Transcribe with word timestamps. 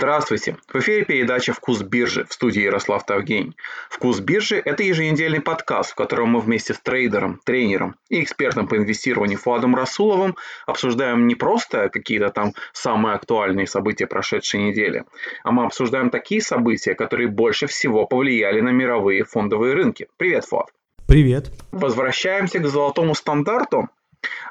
Здравствуйте! 0.00 0.56
В 0.66 0.76
эфире 0.76 1.04
передача 1.04 1.52
«Вкус 1.52 1.82
биржи» 1.82 2.24
в 2.24 2.32
студии 2.32 2.62
Ярослав 2.62 3.04
Тавгень. 3.04 3.54
«Вкус 3.90 4.20
биржи»– 4.20 4.56
это 4.64 4.82
еженедельный 4.82 5.42
подкаст, 5.42 5.90
в 5.90 5.94
котором 5.94 6.30
мы 6.30 6.40
вместе 6.40 6.72
с 6.72 6.80
трейдером, 6.80 7.38
тренером 7.44 7.96
и 8.08 8.22
экспертом 8.22 8.66
по 8.66 8.78
инвестированию 8.78 9.36
Фуадом 9.36 9.76
Расуловым 9.76 10.36
обсуждаем 10.66 11.26
не 11.26 11.34
просто 11.34 11.90
какие-то 11.90 12.30
там 12.30 12.54
самые 12.72 13.14
актуальные 13.14 13.66
события 13.66 14.06
прошедшей 14.06 14.62
недели, 14.62 15.04
а 15.44 15.52
мы 15.52 15.66
обсуждаем 15.66 16.08
такие 16.08 16.40
события, 16.40 16.94
которые 16.94 17.28
больше 17.28 17.66
всего 17.66 18.06
повлияли 18.06 18.62
на 18.62 18.70
мировые 18.70 19.24
фондовые 19.24 19.74
рынки. 19.74 20.08
Привет, 20.16 20.46
Фуад! 20.46 20.68
Привет! 21.06 21.50
Возвращаемся 21.72 22.58
к 22.58 22.66
золотому 22.66 23.14
стандарту. 23.14 23.90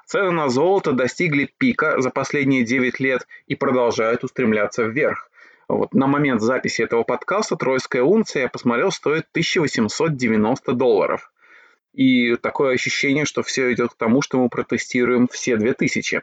Цены 0.05 0.31
на 0.31 0.49
золото 0.49 0.91
достигли 0.91 1.49
пика 1.57 1.99
за 2.01 2.11
последние 2.11 2.63
9 2.63 2.99
лет 2.99 3.27
и 3.47 3.55
продолжают 3.55 4.23
устремляться 4.23 4.83
вверх. 4.83 5.28
Вот 5.69 5.93
на 5.93 6.07
момент 6.07 6.41
записи 6.41 6.81
этого 6.81 7.03
подкаста 7.03 7.55
тройская 7.55 8.01
унция, 8.01 8.43
я 8.43 8.49
посмотрел, 8.49 8.91
стоит 8.91 9.27
1890 9.31 10.73
долларов. 10.73 11.31
И 11.93 12.35
такое 12.35 12.73
ощущение, 12.73 13.25
что 13.25 13.43
все 13.43 13.71
идет 13.73 13.91
к 13.91 13.97
тому, 13.97 14.21
что 14.21 14.41
мы 14.41 14.49
протестируем 14.49 15.27
все 15.31 15.57
2000. 15.57 16.21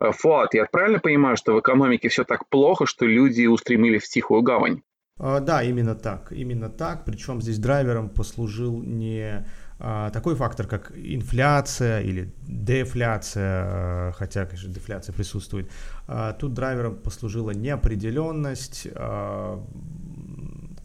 Э, 0.00 0.12
Фуат, 0.12 0.54
я 0.54 0.64
правильно 0.64 0.98
понимаю, 0.98 1.36
что 1.36 1.54
в 1.54 1.60
экономике 1.60 2.08
все 2.08 2.24
так 2.24 2.48
плохо, 2.48 2.86
что 2.86 3.06
люди 3.06 3.46
устремились 3.46 4.02
в 4.02 4.08
тихую 4.08 4.42
гавань? 4.42 4.82
А, 5.18 5.40
да, 5.40 5.62
именно 5.62 5.94
так. 5.94 6.32
Именно 6.32 6.68
так. 6.68 7.04
Причем 7.04 7.40
здесь 7.40 7.58
драйвером 7.58 8.08
послужил 8.08 8.80
не 8.82 9.44
такой 9.78 10.34
фактор, 10.34 10.66
как 10.66 10.92
инфляция 10.96 12.00
или 12.00 12.32
дефляция, 12.46 13.64
а, 13.64 14.12
хотя, 14.12 14.44
конечно, 14.44 14.72
дефляция 14.72 15.12
присутствует. 15.12 15.70
А, 16.06 16.32
тут 16.32 16.54
драйвером 16.54 16.96
послужила 16.96 17.52
неопределенность, 17.52 18.88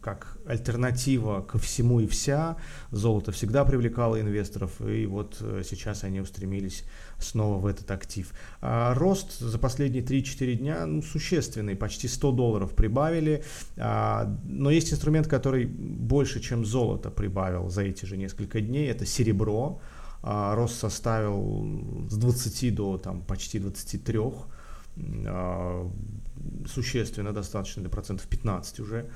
как 0.04 0.36
альтернатива 0.46 1.40
ко 1.40 1.58
всему 1.58 2.00
и 2.00 2.06
вся. 2.06 2.56
Золото 2.90 3.32
всегда 3.32 3.64
привлекало 3.64 4.20
инвесторов, 4.20 4.80
и 4.82 5.06
вот 5.06 5.38
э, 5.40 5.62
сейчас 5.64 6.04
они 6.04 6.20
устремились 6.20 6.84
снова 7.18 7.58
в 7.58 7.66
этот 7.66 7.90
актив. 7.90 8.32
А 8.60 8.94
рост 8.94 9.38
за 9.38 9.58
последние 9.58 10.02
3-4 10.02 10.54
дня 10.54 10.86
ну, 10.86 11.02
существенный, 11.02 11.76
почти 11.76 12.08
100 12.08 12.32
долларов 12.32 12.74
прибавили, 12.74 13.44
а, 13.76 14.36
но 14.44 14.70
есть 14.70 14.92
инструмент, 14.92 15.26
который 15.26 15.66
больше, 15.66 16.40
чем 16.40 16.64
золото 16.64 17.10
прибавил 17.10 17.68
за 17.68 17.82
эти 17.82 18.04
же 18.04 18.16
несколько 18.16 18.60
дней, 18.60 18.90
это 18.90 19.06
серебро. 19.06 19.80
А, 20.22 20.54
рост 20.54 20.78
составил 20.78 22.06
с 22.08 22.16
20 22.16 22.74
до 22.74 22.98
там, 22.98 23.20
почти 23.20 23.58
23 23.58 24.20
а, 25.26 25.90
существенно 26.66 27.32
достаточно, 27.32 27.82
до 27.82 27.88
процентов 27.88 28.26
15 28.26 28.80
уже. 28.80 29.06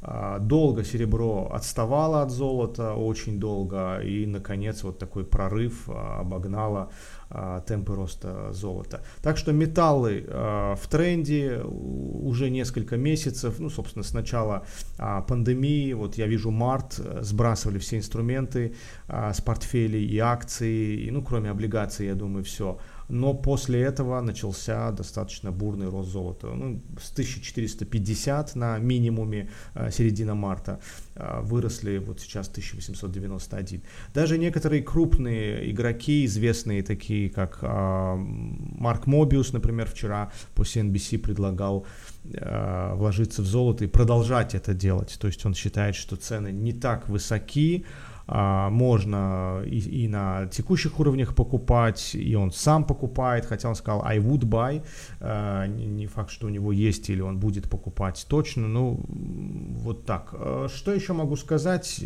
А, 0.00 0.38
долго 0.38 0.84
серебро 0.84 1.50
отставало 1.52 2.22
от 2.22 2.30
золота, 2.30 2.94
очень 2.94 3.40
долго, 3.40 3.98
и, 3.98 4.26
наконец, 4.26 4.84
вот 4.84 4.98
такой 4.98 5.24
прорыв 5.24 5.88
а, 5.88 6.20
обогнало 6.20 6.92
а, 7.30 7.60
темпы 7.62 7.94
роста 7.94 8.52
золота. 8.52 9.02
Так 9.22 9.36
что 9.36 9.52
металлы 9.52 10.24
в 10.28 10.88
тренде 10.88 11.60
уже 11.64 12.50
несколько 12.50 12.96
месяцев, 12.96 13.58
ну, 13.58 13.70
собственно, 13.70 14.04
с 14.04 14.14
начала 14.14 14.64
пандемии, 14.96 15.92
вот 15.94 16.16
я 16.16 16.26
вижу 16.26 16.50
март, 16.50 16.98
э, 16.98 17.22
сбрасывали 17.22 17.78
все 17.78 17.96
инструменты 17.98 18.74
с 19.08 19.40
портфелей 19.40 20.04
и 20.04 20.18
акции, 20.18 21.10
ну, 21.10 21.22
кроме 21.22 21.50
облигаций, 21.50 22.06
я 22.06 22.14
думаю, 22.14 22.44
все 22.44 22.78
но 23.08 23.34
после 23.34 23.82
этого 23.82 24.20
начался 24.20 24.90
достаточно 24.92 25.50
бурный 25.50 25.88
рост 25.88 26.10
золота. 26.10 26.48
Ну, 26.48 26.80
с 27.00 27.10
1450 27.12 28.54
на 28.54 28.78
минимуме 28.78 29.50
э, 29.74 29.90
середина 29.90 30.34
марта 30.34 30.80
э, 31.14 31.40
выросли 31.42 31.98
вот 31.98 32.20
сейчас 32.20 32.48
1891. 32.48 33.82
Даже 34.14 34.38
некоторые 34.38 34.82
крупные 34.82 35.70
игроки, 35.70 36.24
известные 36.26 36.82
такие 36.82 37.30
как 37.30 37.58
э, 37.62 38.14
Марк 38.16 39.06
Мобиус, 39.06 39.52
например, 39.52 39.88
вчера 39.88 40.30
по 40.54 40.62
CNBC 40.62 41.18
предлагал 41.18 41.86
вложиться 42.24 43.40
в 43.40 43.46
золото 43.46 43.84
и 43.84 43.86
продолжать 43.86 44.54
это 44.54 44.74
делать. 44.74 45.16
То 45.18 45.28
есть 45.28 45.46
он 45.46 45.54
считает, 45.54 45.94
что 45.94 46.16
цены 46.16 46.52
не 46.52 46.74
так 46.74 47.08
высоки, 47.08 47.86
можно 48.28 49.62
и, 49.64 50.04
и 50.04 50.08
на 50.08 50.46
текущих 50.46 51.00
уровнях 51.00 51.34
покупать, 51.34 52.14
и 52.14 52.34
он 52.34 52.52
сам 52.52 52.84
покупает, 52.84 53.46
хотя 53.46 53.68
он 53.68 53.74
сказал 53.74 54.04
I 54.04 54.18
would 54.18 54.40
buy, 54.40 54.82
а, 55.20 55.66
не, 55.66 55.86
не 55.86 56.06
факт, 56.06 56.30
что 56.30 56.46
у 56.46 56.50
него 56.50 56.72
есть 56.72 57.08
или 57.08 57.22
он 57.22 57.38
будет 57.38 57.70
покупать 57.70 58.26
точно, 58.28 58.68
ну 58.68 59.00
вот 59.08 60.04
так. 60.04 60.28
А, 60.32 60.68
что 60.68 60.92
еще 60.92 61.14
могу 61.14 61.36
сказать? 61.36 62.04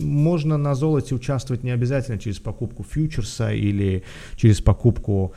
Можно 0.00 0.56
на 0.56 0.74
золоте 0.74 1.14
участвовать 1.14 1.64
не 1.64 1.70
обязательно 1.70 2.18
через 2.18 2.38
покупку 2.38 2.82
фьючерса 2.82 3.52
или 3.52 4.04
через 4.36 4.60
покупку 4.60 5.34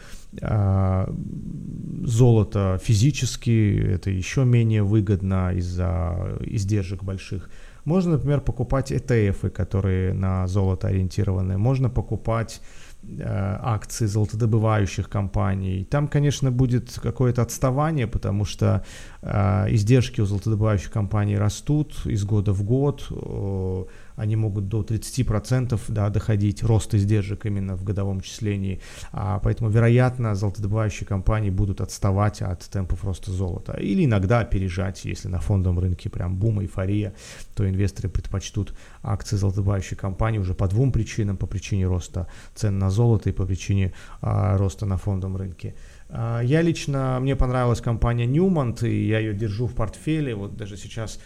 золота 2.03 2.79
физически, 2.83 3.79
это 3.93 4.09
еще 4.09 4.43
менее 4.43 4.83
выгодно 4.83 5.53
из-за 5.53 6.37
издержек 6.41 7.03
больших. 7.03 7.49
Можно, 7.85 8.13
например, 8.13 8.41
покупать 8.41 8.91
ETF, 8.91 9.49
которые 9.49 10.13
на 10.13 10.47
золото 10.47 10.87
ориентированы. 10.87 11.57
Можно 11.57 11.89
покупать 11.89 12.61
э, 13.03 13.23
акции 13.61 14.07
золотодобывающих 14.07 15.07
компаний. 15.07 15.85
Там, 15.85 16.07
конечно, 16.07 16.51
будет 16.51 16.99
какое-то 17.03 17.43
отставание, 17.43 18.07
потому 18.07 18.45
что 18.45 18.83
э, 19.21 19.67
издержки 19.69 20.21
у 20.21 20.25
золотодобывающих 20.25 20.91
компаний 20.91 21.37
растут 21.37 22.05
из 22.05 22.23
года 22.23 22.53
в 22.53 22.63
год. 22.63 23.07
Э, 23.11 23.85
они 24.15 24.35
могут 24.35 24.67
до 24.67 24.81
30% 24.81 25.79
да, 25.89 26.09
доходить, 26.09 26.63
рост 26.63 26.93
издержек 26.93 27.45
именно 27.45 27.75
в 27.75 27.83
годовом 27.83 28.21
числении. 28.21 28.79
А, 29.11 29.39
поэтому, 29.39 29.69
вероятно, 29.69 30.35
золотодобывающие 30.35 31.07
компании 31.07 31.49
будут 31.49 31.81
отставать 31.81 32.41
от 32.41 32.61
темпов 32.69 33.03
роста 33.03 33.31
золота. 33.31 33.73
Или 33.73 34.05
иногда 34.05 34.39
опережать, 34.39 35.05
если 35.05 35.27
на 35.27 35.39
фондовом 35.39 35.79
рынке 35.79 36.09
прям 36.09 36.37
бум, 36.37 36.61
эйфория, 36.61 37.13
то 37.55 37.67
инвесторы 37.67 38.09
предпочтут 38.09 38.73
акции 39.03 39.37
золотодобывающей 39.37 39.97
компании 39.97 40.39
уже 40.39 40.53
по 40.53 40.67
двум 40.67 40.91
причинам. 40.91 41.37
По 41.37 41.47
причине 41.47 41.87
роста 41.87 42.27
цен 42.53 42.79
на 42.79 42.89
золото 42.89 43.29
и 43.29 43.33
по 43.33 43.45
причине 43.45 43.93
а, 44.21 44.57
роста 44.57 44.85
на 44.85 44.97
фондовом 44.97 45.37
рынке. 45.37 45.75
А, 46.09 46.41
я 46.41 46.61
лично, 46.61 47.19
мне 47.21 47.35
понравилась 47.35 47.81
компания 47.81 48.25
Newmont, 48.25 48.87
и 48.87 49.07
я 49.07 49.19
ее 49.19 49.33
держу 49.33 49.67
в 49.67 49.73
портфеле. 49.73 50.35
Вот 50.35 50.55
даже 50.55 50.77
сейчас 50.77 51.19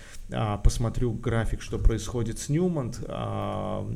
посмотрю 0.64 1.12
график, 1.14 1.62
что 1.62 1.78
происходит 1.80 2.40
с 2.40 2.50
Newmont. 2.50 3.04
А, 3.08 3.90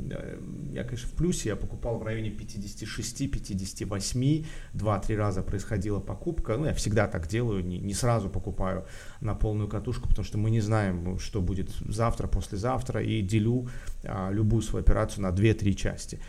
я, 0.72 0.84
конечно, 0.84 1.08
в 1.08 1.14
плюсе, 1.14 1.50
я 1.50 1.56
покупал 1.56 2.00
в 2.00 2.04
районе 2.04 2.30
56-58, 2.30 4.46
2-3 4.74 5.16
раза 5.16 5.44
происходила 5.44 6.00
покупка. 6.00 6.58
Ну, 6.58 6.66
я 6.66 6.74
всегда 6.74 7.08
так 7.08 7.28
делаю, 7.28 7.66
не, 7.66 7.80
не 7.80 7.94
сразу 7.94 8.30
покупаю 8.30 8.86
на 9.22 9.36
полную 9.36 9.70
катушку, 9.70 10.10
потому 10.10 10.26
что 10.26 10.38
мы 10.38 10.50
не 10.50 10.62
знаем, 10.62 11.20
что 11.20 11.42
будет 11.42 11.70
завтра, 11.88 12.28
послезавтра, 12.28 13.04
и 13.04 13.22
делю 13.22 13.68
любую 14.32 14.62
свою 14.62 14.84
операцию 14.84 15.24
на 15.24 15.30
2-3 15.30 15.74
части. 15.74 16.20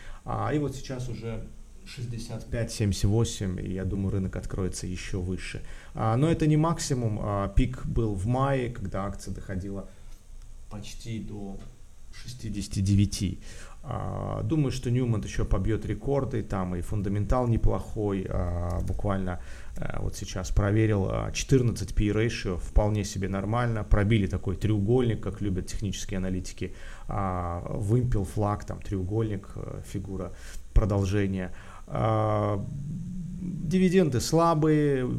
И 0.53 0.57
вот 0.57 0.75
сейчас 0.75 1.09
уже 1.09 1.47
65-78, 1.85 3.61
и 3.61 3.73
я 3.73 3.85
думаю, 3.85 4.11
рынок 4.11 4.35
откроется 4.35 4.87
еще 4.87 5.19
выше. 5.19 5.61
А, 5.93 6.17
но 6.17 6.29
это 6.29 6.47
не 6.47 6.57
максимум. 6.57 7.19
А, 7.21 7.47
пик 7.49 7.85
был 7.85 8.15
в 8.15 8.25
мае, 8.25 8.71
когда 8.71 9.05
акция 9.05 9.33
доходила 9.33 9.89
почти 10.75 11.19
до 11.19 11.57
69. 12.11 13.39
А, 13.87 14.41
думаю, 14.43 14.71
что 14.71 14.89
Ньюмонт 14.89 15.25
еще 15.25 15.45
побьет 15.45 15.85
рекорды, 15.85 16.41
там 16.43 16.75
и 16.75 16.81
фундаментал 16.81 17.47
неплохой, 17.47 18.25
а, 18.29 18.79
буквально 18.81 19.39
а, 19.77 20.01
вот 20.01 20.15
сейчас 20.15 20.49
проверил, 20.49 21.31
14 21.31 21.93
P 21.93 22.05
ratio 22.05 22.57
вполне 22.57 23.03
себе 23.03 23.29
нормально, 23.29 23.83
пробили 23.83 24.27
такой 24.27 24.55
треугольник, 24.55 25.21
как 25.21 25.41
любят 25.41 25.67
технические 25.67 26.17
аналитики, 26.17 26.73
вымпел 27.07 28.25
флаг, 28.25 28.65
там 28.65 28.81
треугольник, 28.81 29.49
фигура 29.85 30.33
продолжения, 30.73 31.53
а, 31.87 32.65
дивиденды 33.45 34.21
слабые, 34.21 35.09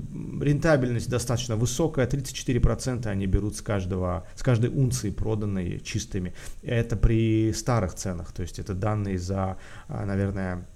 рентабельность 0.40 1.08
достаточно 1.08 1.56
высокая, 1.56 2.06
34% 2.06 3.06
они 3.06 3.26
берут 3.26 3.56
с, 3.56 3.62
каждого, 3.62 4.26
с 4.34 4.42
каждой 4.42 4.70
унции 4.70 5.10
проданной 5.10 5.80
чистыми. 5.80 6.34
Это 6.62 6.96
при 6.96 7.52
старых 7.52 7.94
ценах, 7.94 8.32
то 8.32 8.42
есть 8.42 8.58
это 8.58 8.74
данные 8.74 9.18
за, 9.18 9.58
а, 9.88 10.04
наверное, 10.04 10.66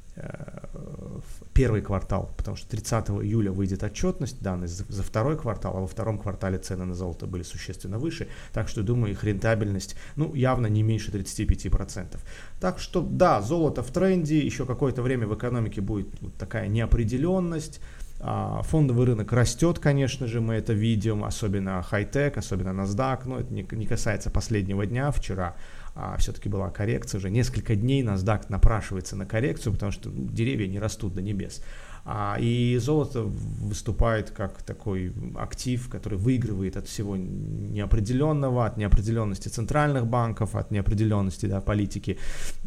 первый 1.55 1.83
квартал, 1.83 2.31
потому 2.37 2.57
что 2.57 2.69
30 2.71 3.11
июля 3.11 3.53
выйдет 3.53 3.83
отчетность, 3.83 4.41
данные 4.43 4.69
за, 4.69 4.85
за 4.89 5.03
второй 5.03 5.37
квартал, 5.37 5.77
а 5.77 5.81
во 5.81 5.87
втором 5.87 6.19
квартале 6.19 6.59
цены 6.59 6.85
на 6.85 6.95
золото 6.95 7.27
были 7.27 7.43
существенно 7.43 7.99
выше, 7.99 8.29
так 8.53 8.69
что, 8.69 8.83
думаю, 8.83 9.13
их 9.13 9.25
рентабельность, 9.25 9.97
ну, 10.17 10.35
явно 10.35 10.67
не 10.67 10.83
меньше 10.83 11.11
35%. 11.11 12.19
Так 12.61 12.79
что, 12.79 13.03
да, 13.03 13.41
золото 13.41 13.83
в 13.83 13.91
тренде, 13.91 14.39
еще 14.39 14.67
какое-то 14.67 15.03
время 15.03 15.27
в 15.27 15.35
экономике 15.35 15.81
будет 15.81 16.09
вот 16.21 16.35
такая 16.35 16.69
неопределенность, 16.69 17.81
А, 18.23 18.61
фондовый 18.63 19.07
рынок 19.07 19.33
растет, 19.33 19.79
конечно 19.79 20.27
же, 20.27 20.43
мы 20.43 20.55
это 20.55 20.75
видим, 20.75 21.25
особенно 21.25 21.83
хай-тек, 21.83 22.37
особенно 22.37 22.83
NASDAQ, 22.83 23.21
но 23.25 23.41
это 23.41 23.53
не, 23.53 23.67
не 23.71 23.87
касается 23.87 24.31
последнего 24.31 24.85
дня, 24.85 25.11
вчера 25.11 25.57
а, 25.95 26.17
все-таки 26.19 26.49
была 26.49 26.71
коррекция, 26.71 27.19
уже 27.19 27.31
несколько 27.31 27.77
дней 27.77 28.03
NASDAQ 28.03 28.47
напрашивается 28.49 29.17
на 29.17 29.27
коррекцию, 29.27 29.73
потому 29.73 29.93
что 29.93 30.11
ну, 30.11 30.29
деревья 30.31 30.67
не 30.67 30.79
растут 30.79 31.15
до 31.15 31.23
небес. 31.23 31.63
А, 32.05 32.37
и 32.41 32.79
золото 32.79 33.23
выступает 33.23 34.31
как 34.31 34.63
такой 34.63 35.13
актив, 35.37 35.89
который 35.89 36.19
выигрывает 36.19 36.77
от 36.77 36.87
всего 36.87 37.17
неопределенного, 37.17 38.67
от 38.67 38.77
неопределенности 38.77 39.49
центральных 39.49 40.07
банков, 40.07 40.57
от 40.57 40.71
неопределенности 40.71 41.47
да, 41.47 41.61
политики. 41.61 42.19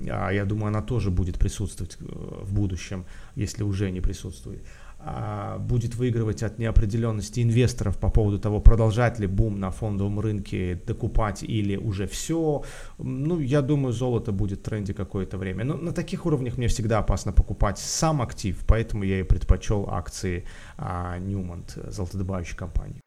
А, 0.09 0.31
я 0.31 0.45
думаю, 0.45 0.67
она 0.67 0.81
тоже 0.81 1.09
будет 1.09 1.39
присутствовать 1.39 1.97
э, 1.99 2.05
в 2.05 2.53
будущем, 2.53 3.05
если 3.35 3.63
уже 3.63 3.91
не 3.91 4.01
присутствует. 4.01 4.63
А, 5.05 5.57
будет 5.57 5.95
выигрывать 5.95 6.43
от 6.43 6.59
неопределенности 6.59 7.41
инвесторов 7.41 7.97
по 7.97 8.09
поводу 8.09 8.39
того, 8.39 8.61
продолжать 8.61 9.19
ли 9.19 9.27
бум 9.27 9.59
на 9.59 9.69
фондовом 9.69 10.19
рынке, 10.19 10.81
докупать 10.87 11.43
или 11.43 11.75
уже 11.75 12.07
все. 12.07 12.63
Ну, 12.97 13.39
я 13.39 13.61
думаю, 13.61 13.91
золото 13.91 14.31
будет 14.31 14.59
в 14.59 14.63
тренде 14.63 14.93
какое-то 14.93 15.37
время. 15.37 15.65
Но 15.65 15.75
на 15.75 15.91
таких 15.91 16.25
уровнях 16.25 16.57
мне 16.57 16.67
всегда 16.67 16.99
опасно 16.99 17.33
покупать 17.33 17.79
сам 17.79 18.21
актив, 18.21 18.57
поэтому 18.65 19.03
я 19.03 19.19
и 19.19 19.23
предпочел 19.23 19.89
акции 19.89 20.45
а, 20.77 21.17
Newmont, 21.19 21.91
золотодобывающей 21.91 22.55
компании. 22.55 23.01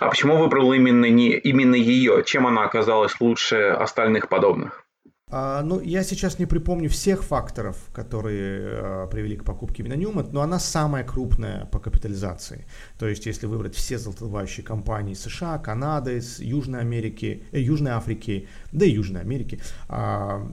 А 0.00 0.08
почему 0.08 0.38
выбрал 0.38 0.72
именно, 0.72 1.08
не, 1.08 1.30
именно 1.30 1.76
ее? 1.76 2.24
Чем 2.26 2.48
она 2.48 2.64
оказалась 2.64 3.20
лучше 3.20 3.56
остальных 3.56 4.28
подобных? 4.28 4.85
А, 5.28 5.60
ну, 5.64 5.80
я 5.80 6.04
сейчас 6.04 6.38
не 6.38 6.46
припомню 6.46 6.88
всех 6.88 7.24
факторов, 7.24 7.76
которые 7.92 8.60
а, 8.62 9.06
привели 9.08 9.36
к 9.36 9.42
покупке 9.42 9.82
Newmont, 9.82 10.28
но 10.30 10.40
она 10.40 10.60
самая 10.60 11.02
крупная 11.02 11.64
по 11.64 11.80
капитализации. 11.80 12.64
То 12.96 13.08
есть, 13.08 13.26
если 13.26 13.46
выбрать 13.46 13.74
все 13.74 13.98
золотодобывающие 13.98 14.64
компании 14.64 15.14
США, 15.14 15.58
Канады, 15.58 16.22
Южной 16.38 16.78
Америки, 16.78 17.42
э, 17.50 17.60
Южной 17.60 17.90
Африки, 17.90 18.48
да 18.70 18.86
и 18.86 18.92
Южной 18.92 19.22
Америки, 19.22 19.60
а, 19.88 20.48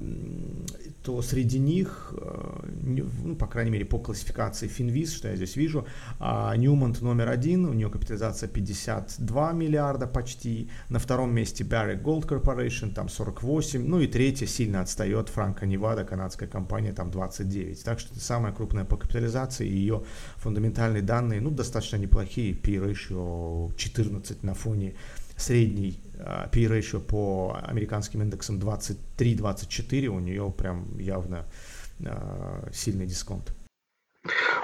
то 1.04 1.22
среди 1.22 1.60
них, 1.60 2.16
э, 2.18 2.68
ну, 2.81 3.36
по 3.36 3.46
крайней 3.46 3.69
мере, 3.69 3.86
по 3.86 4.00
классификации 4.00 4.68
Finviz, 4.68 5.16
что 5.16 5.28
я 5.28 5.36
здесь 5.36 5.56
вижу, 5.56 5.86
Newmont 6.19 7.04
номер 7.04 7.30
один, 7.30 7.66
у 7.66 7.74
нее 7.74 7.92
капитализация 7.92 8.50
52 8.50 9.52
миллиарда 9.52 10.08
почти, 10.08 10.72
на 10.90 10.98
втором 10.98 11.31
месте 11.31 11.64
Barrick 11.64 12.02
Gold 12.02 12.28
Corporation, 12.28 12.92
там 12.92 13.08
48, 13.08 13.86
ну 13.86 14.00
и 14.00 14.08
третья 14.08 14.48
сильно 14.63 14.81
отстает 14.81 15.30
Франко 15.30 15.65
Невада, 15.65 16.06
канадская 16.06 16.48
компания, 16.48 16.94
там 16.94 17.12
29. 17.12 17.83
Так 17.83 18.00
что 18.00 18.13
это 18.13 18.24
самая 18.24 18.54
крупная 18.54 18.86
по 18.86 18.95
капитализации, 18.95 19.68
и 19.68 19.75
ее 19.75 20.04
фундаментальные 20.38 21.01
данные, 21.01 21.42
ну, 21.42 21.50
достаточно 21.50 21.98
неплохие, 21.98 22.54
P-ratio 22.54 23.75
14 23.75 24.44
на 24.44 24.54
фоне 24.54 24.95
средней 25.36 26.00
uh, 26.15 26.50
P-ratio 26.51 27.00
по 27.00 27.60
американским 27.63 28.21
индексам 28.21 28.60
23-24, 28.60 30.07
у 30.07 30.19
нее 30.19 30.54
прям 30.57 30.98
явно 30.98 31.45
uh, 32.00 32.74
сильный 32.74 33.06
дисконт. 33.06 33.54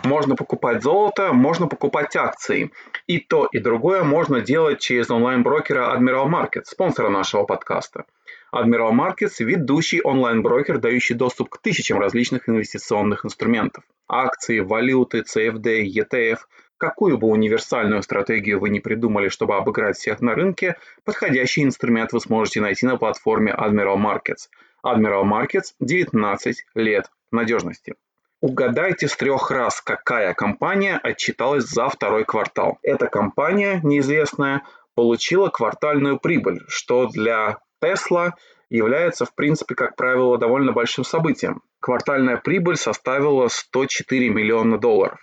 Можно 0.05 0.35
покупать 0.35 0.81
золото, 0.81 1.33
можно 1.33 1.67
покупать 1.67 2.15
акции. 2.15 2.71
И 3.07 3.19
то, 3.19 3.49
и 3.51 3.59
другое 3.59 4.03
можно 4.03 4.39
делать 4.39 4.79
через 4.79 5.09
онлайн-брокера 5.09 5.93
Admiral 5.93 6.29
Market, 6.29 6.63
спонсора 6.63 7.09
нашего 7.09 7.43
подкаста. 7.43 8.05
Admiral 8.53 8.91
Markets– 8.91 9.35
ведущий 9.39 10.01
онлайн-брокер, 10.01 10.79
дающий 10.79 11.13
доступ 11.13 11.49
к 11.49 11.57
тысячам 11.61 11.99
различных 11.99 12.49
инвестиционных 12.49 13.25
инструментов. 13.25 13.83
Акции, 14.07 14.59
валюты, 14.59 15.23
CFD, 15.23 15.83
ETF– 15.85 16.39
Какую 16.79 17.17
бы 17.17 17.27
универсальную 17.27 18.01
стратегию 18.03 18.57
вы 18.57 18.69
ни 18.69 18.79
придумали, 18.79 19.27
чтобы 19.27 19.57
обыграть 19.57 19.97
всех 19.97 20.21
на 20.21 20.33
рынке, 20.33 20.77
подходящий 21.03 21.61
инструмент 21.61 22.13
вы 22.13 22.21
сможете 22.21 22.61
найти 22.61 22.85
на 22.85 22.95
платформе 22.95 23.51
Admiral 23.51 23.97
Markets. 23.97 24.47
Admiral 24.85 25.25
Markets– 25.25 25.73
19 25.81 26.65
лет 26.75 27.11
надежности. 27.33 27.95
Угадайте 28.39 29.09
с 29.09 29.17
трех 29.17 29.51
раз, 29.51 29.81
какая 29.81 30.33
компания 30.33 30.97
отчиталась 31.03 31.65
за 31.65 31.89
второй 31.89 32.23
квартал. 32.23 32.79
Эта 32.81 33.07
компания, 33.07 33.81
неизвестная, 33.83 34.63
получила 34.95 35.49
квартальную 35.49 36.17
прибыль, 36.17 36.61
что 36.69 37.07
для 37.07 37.59
Tesla 37.81 38.31
является, 38.69 39.25
в 39.25 39.33
принципе, 39.33 39.75
как 39.75 39.95
правило, 39.95 40.37
довольно 40.37 40.71
большим 40.71 41.03
событием. 41.03 41.61
Квартальная 41.79 42.37
прибыль 42.37 42.75
составила 42.75 43.47
104 43.47 44.29
миллиона 44.29 44.77
долларов. 44.77 45.19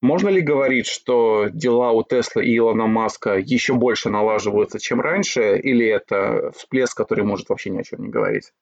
Можно 0.00 0.28
ли 0.28 0.40
говорить, 0.40 0.86
что 0.86 1.48
дела 1.48 1.90
у 1.90 2.04
Тесла 2.04 2.40
и 2.42 2.56
Илона 2.56 2.86
Маска 2.86 3.36
еще 3.36 3.74
больше 3.74 4.10
налаживаются, 4.10 4.78
чем 4.78 5.00
раньше, 5.00 5.58
или 5.58 5.86
это 5.86 6.52
всплеск, 6.56 6.96
который 6.96 7.24
может 7.24 7.48
вообще 7.48 7.70
ни 7.70 7.78
о 7.78 7.82
чем 7.82 8.02
не 8.02 8.08
говорить? 8.08 8.52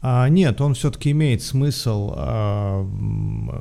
А, 0.00 0.28
нет, 0.28 0.60
он 0.60 0.74
все-таки 0.74 1.10
имеет 1.10 1.42
смысл. 1.42 2.12
А, 2.14 2.86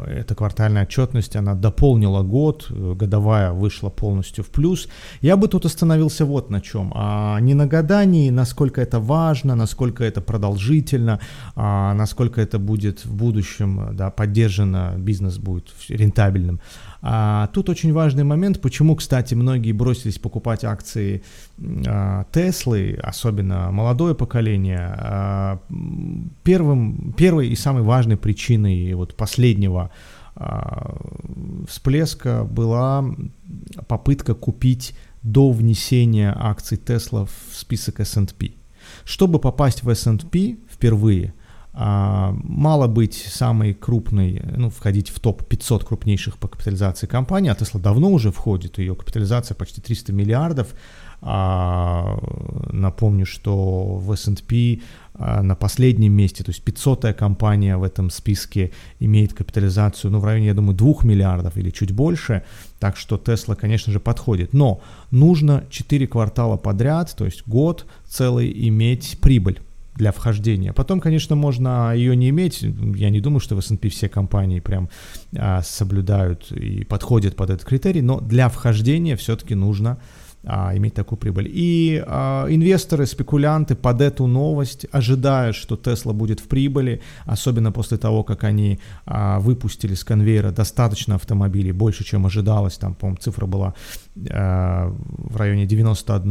эта 0.07 0.35
квартальная 0.35 0.83
отчетность, 0.83 1.35
она 1.35 1.55
дополнила 1.55 2.21
год, 2.21 2.69
годовая 2.69 3.51
вышла 3.51 3.89
полностью 3.89 4.43
в 4.43 4.49
плюс. 4.49 4.87
Я 5.21 5.35
бы 5.35 5.47
тут 5.47 5.65
остановился 5.65 6.25
вот 6.25 6.49
на 6.49 6.61
чем. 6.61 6.91
А, 6.95 7.39
не 7.39 7.53
на 7.55 7.65
гадании, 7.65 8.29
насколько 8.29 8.81
это 8.81 8.99
важно, 8.99 9.55
насколько 9.55 10.03
это 10.03 10.21
продолжительно, 10.21 11.19
а, 11.55 11.93
насколько 11.93 12.39
это 12.39 12.59
будет 12.59 13.05
в 13.05 13.15
будущем 13.15 13.89
да, 13.93 14.11
поддержано, 14.11 14.93
бизнес 14.97 15.37
будет 15.37 15.73
рентабельным. 15.89 16.59
А, 17.01 17.47
тут 17.47 17.69
очень 17.69 17.93
важный 17.93 18.23
момент, 18.23 18.61
почему, 18.61 18.95
кстати, 18.95 19.35
многие 19.35 19.71
бросились 19.71 20.17
покупать 20.17 20.63
акции 20.63 21.23
а, 21.85 22.25
Теслы, 22.31 22.99
особенно 23.01 23.71
молодое 23.71 24.15
поколение. 24.15 24.95
А, 24.97 25.59
первым, 26.43 27.13
первой 27.17 27.49
и 27.49 27.55
самой 27.55 27.83
важной 27.83 28.17
причиной 28.17 28.93
вот 28.93 29.15
последнего 29.15 29.91
а, 30.35 30.95
всплеска 31.67 32.43
была 32.43 33.05
попытка 33.87 34.33
купить 34.33 34.95
до 35.23 35.51
внесения 35.51 36.35
акций 36.37 36.77
Тесла 36.77 37.25
в 37.25 37.55
список 37.55 37.99
S&P. 37.99 38.51
Чтобы 39.03 39.39
попасть 39.39 39.83
в 39.83 39.89
S&P 39.89 40.57
впервые, 40.71 41.33
мало 41.79 42.87
быть 42.87 43.13
самой 43.13 43.75
крупной, 43.75 44.41
ну, 44.55 44.71
входить 44.71 45.09
в 45.09 45.19
топ-500 45.19 45.85
крупнейших 45.85 46.37
по 46.37 46.47
капитализации 46.47 47.05
компаний, 47.05 47.49
а 47.49 47.53
Tesla 47.53 47.79
давно 47.79 48.09
уже 48.09 48.31
входит, 48.31 48.79
ее 48.79 48.95
капитализация 48.95 49.53
почти 49.53 49.79
300 49.79 50.11
миллиардов. 50.11 50.73
А, 51.21 52.19
напомню, 52.71 53.25
что 53.25 53.95
в 53.97 54.11
S&P 54.11 54.81
а, 55.13 55.41
на 55.41 55.55
последнем 55.55 56.13
месте, 56.13 56.43
то 56.43 56.51
есть 56.51 56.63
500-я 56.63 57.13
компания 57.13 57.77
в 57.77 57.83
этом 57.83 58.09
списке 58.09 58.71
имеет 58.99 59.33
капитализацию, 59.33 60.11
ну, 60.11 60.19
в 60.19 60.25
районе, 60.25 60.47
я 60.47 60.53
думаю, 60.55 60.75
2 60.75 61.03
миллиардов 61.03 61.57
или 61.57 61.69
чуть 61.69 61.91
больше, 61.91 62.43
так 62.79 62.97
что 62.97 63.17
Tesla, 63.17 63.55
конечно 63.55 63.91
же, 63.91 63.99
подходит. 63.99 64.53
Но 64.53 64.81
нужно 65.11 65.63
4 65.69 66.07
квартала 66.07 66.57
подряд, 66.57 67.15
то 67.15 67.25
есть 67.25 67.43
год 67.47 67.85
целый 68.07 68.51
иметь 68.67 69.19
прибыль 69.21 69.59
для 69.97 70.11
вхождения. 70.11 70.73
Потом, 70.73 70.99
конечно, 70.99 71.35
можно 71.35 71.93
ее 71.93 72.15
не 72.15 72.29
иметь. 72.29 72.61
Я 72.61 73.09
не 73.09 73.19
думаю, 73.19 73.39
что 73.39 73.55
в 73.55 73.59
S&P 73.59 73.89
все 73.89 74.07
компании 74.07 74.59
прям 74.59 74.89
а, 75.35 75.61
соблюдают 75.63 76.51
и 76.51 76.83
подходят 76.83 77.35
под 77.35 77.49
этот 77.49 77.67
критерий, 77.67 78.01
но 78.01 78.21
для 78.21 78.47
вхождения 78.47 79.15
все-таки 79.15 79.55
нужно 79.55 79.97
а, 80.47 80.75
иметь 80.75 80.93
такую 80.93 81.19
прибыль. 81.19 81.49
И 81.49 82.01
а, 82.07 82.47
инвесторы, 82.49 83.05
спекулянты 83.05 83.75
под 83.75 84.01
эту 84.01 84.27
новость 84.27 84.85
ожидают, 84.91 85.55
что 85.55 85.75
Tesla 85.75 86.13
будет 86.13 86.39
в 86.39 86.47
прибыли, 86.47 87.01
особенно 87.25 87.71
после 87.71 87.97
того, 87.97 88.23
как 88.23 88.43
они 88.43 88.79
а, 89.05 89.39
выпустили 89.39 89.93
с 89.93 90.03
конвейера 90.03 90.51
достаточно 90.51 91.15
автомобилей, 91.15 91.73
больше, 91.73 92.03
чем 92.03 92.25
ожидалось. 92.25 92.77
Там, 92.77 92.95
по-моему, 92.95 93.17
цифра 93.17 93.45
была 93.45 93.73
а, 94.29 94.93
в 95.07 95.35
районе 95.35 95.65
91, 95.65 96.29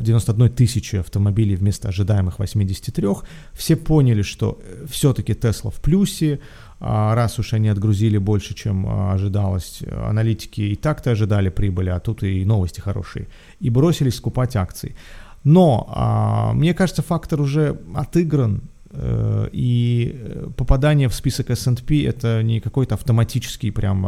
91 0.00 0.50
тысячи 0.50 0.96
автомобилей 0.96 1.56
вместо 1.56 1.88
ожидаемых 1.88 2.38
83. 2.38 3.08
Все 3.52 3.76
поняли, 3.76 4.22
что 4.22 4.58
э, 4.62 4.86
все-таки 4.88 5.32
Tesla 5.34 5.70
в 5.70 5.80
плюсе, 5.80 6.40
раз 6.80 7.38
уж 7.38 7.54
они 7.54 7.68
отгрузили 7.68 8.18
больше, 8.18 8.54
чем 8.54 8.86
а, 8.86 9.12
ожидалось, 9.12 9.82
аналитики 9.90 10.60
и 10.60 10.76
так-то 10.76 11.10
ожидали 11.10 11.48
прибыли, 11.48 11.90
а 11.90 11.98
тут 11.98 12.22
и 12.22 12.44
новости 12.44 12.80
хорошие, 12.80 13.26
и 13.60 13.70
бросились 13.70 14.16
скупать 14.16 14.56
акции. 14.56 14.94
Но 15.44 15.88
а, 15.90 16.52
мне 16.52 16.74
кажется, 16.74 17.02
фактор 17.02 17.40
уже 17.40 17.80
отыгран, 17.94 18.62
э, 18.90 19.48
и 19.52 20.50
попадание 20.56 21.08
в 21.08 21.14
список 21.14 21.50
S&P 21.50 22.04
это 22.04 22.42
не 22.42 22.60
какой-то 22.60 22.94
автоматический 22.94 23.70
прям, 23.70 24.02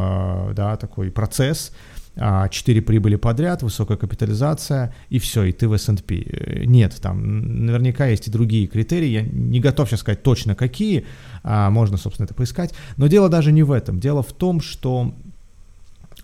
да, 0.55 0.77
такой 0.77 1.11
процесс, 1.11 1.73
4 2.21 2.83
прибыли 2.83 3.17
подряд, 3.17 3.63
высокая 3.63 3.97
капитализация, 3.97 4.95
и 5.09 5.19
все, 5.19 5.45
и 5.45 5.53
ты 5.53 5.69
в 5.69 5.73
S&P. 5.73 6.15
Э, 6.15 6.65
нет, 6.65 6.99
там 7.01 7.65
наверняка 7.67 8.07
есть 8.07 8.29
и 8.29 8.31
другие 8.31 8.67
критерии, 8.67 9.09
я 9.09 9.23
не 9.23 9.61
готов 9.61 9.89
сейчас 9.89 10.01
сказать 10.01 10.23
точно 10.23 10.55
какие, 10.55 11.07
а 11.43 11.71
можно, 11.71 11.97
собственно, 11.97 12.27
это 12.27 12.35
поискать. 12.35 12.75
Но 12.97 13.07
дело 13.07 13.29
даже 13.29 13.53
не 13.53 13.63
в 13.63 13.73
этом. 13.73 14.01
Дело 14.01 14.23
в 14.23 14.33
том, 14.33 14.61
что 14.61 15.15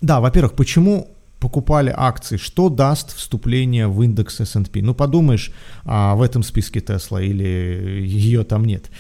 Да, 0.03 0.21
во-первых, 0.21 0.53
почему 0.53 1.09
покупали 1.41 1.95
акции, 1.97 2.37
что 2.37 2.69
даст 2.69 3.17
вступление 3.17 3.89
в 3.89 4.03
индекс 4.03 4.41
S&P? 4.41 4.83
Ну, 4.83 4.95
подумаешь, 4.95 5.53
а 5.85 6.15
в 6.15 6.23
этом 6.23 6.43
списке 6.43 6.81
Tesla 6.81 7.25
или 7.25 8.07
ее 8.07 8.45
там 8.45 8.65
нет. 8.65 8.91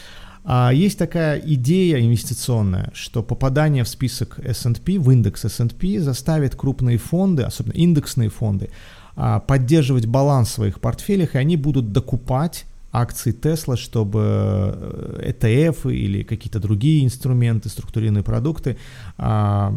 А 0.49 0.71
есть 0.73 0.97
такая 0.97 1.41
идея 1.41 1.99
инвестиционная, 1.99 2.93
что 2.95 3.25
попадание 3.25 3.83
в 3.83 3.89
список 3.89 4.39
S&P, 4.39 4.97
в 5.01 5.11
индекс 5.11 5.45
S&P 5.45 5.99
заставит 5.99 6.55
крупные 6.55 6.99
фонды, 6.99 7.43
особенно 7.43 7.73
индексные 7.73 8.29
фонды, 8.29 8.71
а, 9.17 9.41
поддерживать 9.41 10.07
баланс 10.07 10.51
в 10.51 10.53
своих 10.53 10.81
портфелях, 10.81 11.35
и 11.35 11.39
они 11.39 11.57
будут 11.57 11.91
докупать 11.91 12.65
акции 12.93 13.35
Tesla, 13.35 13.77
чтобы 13.77 15.19
ETF 15.21 15.91
э, 15.91 15.95
или 15.95 16.23
какие-то 16.23 16.61
другие 16.61 17.05
инструменты, 17.05 17.69
структурированные 17.69 18.23
продукты 18.23 18.77
а, 19.19 19.75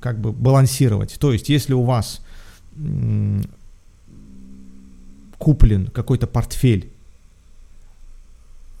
как 0.00 0.20
бы 0.20 0.32
балансировать. 0.32 1.16
То 1.18 1.32
есть, 1.32 1.48
если 1.48 1.72
у 1.72 1.82
вас 1.82 2.20
куплен 5.38 5.86
какой-то 5.86 6.26
портфель 6.26 6.92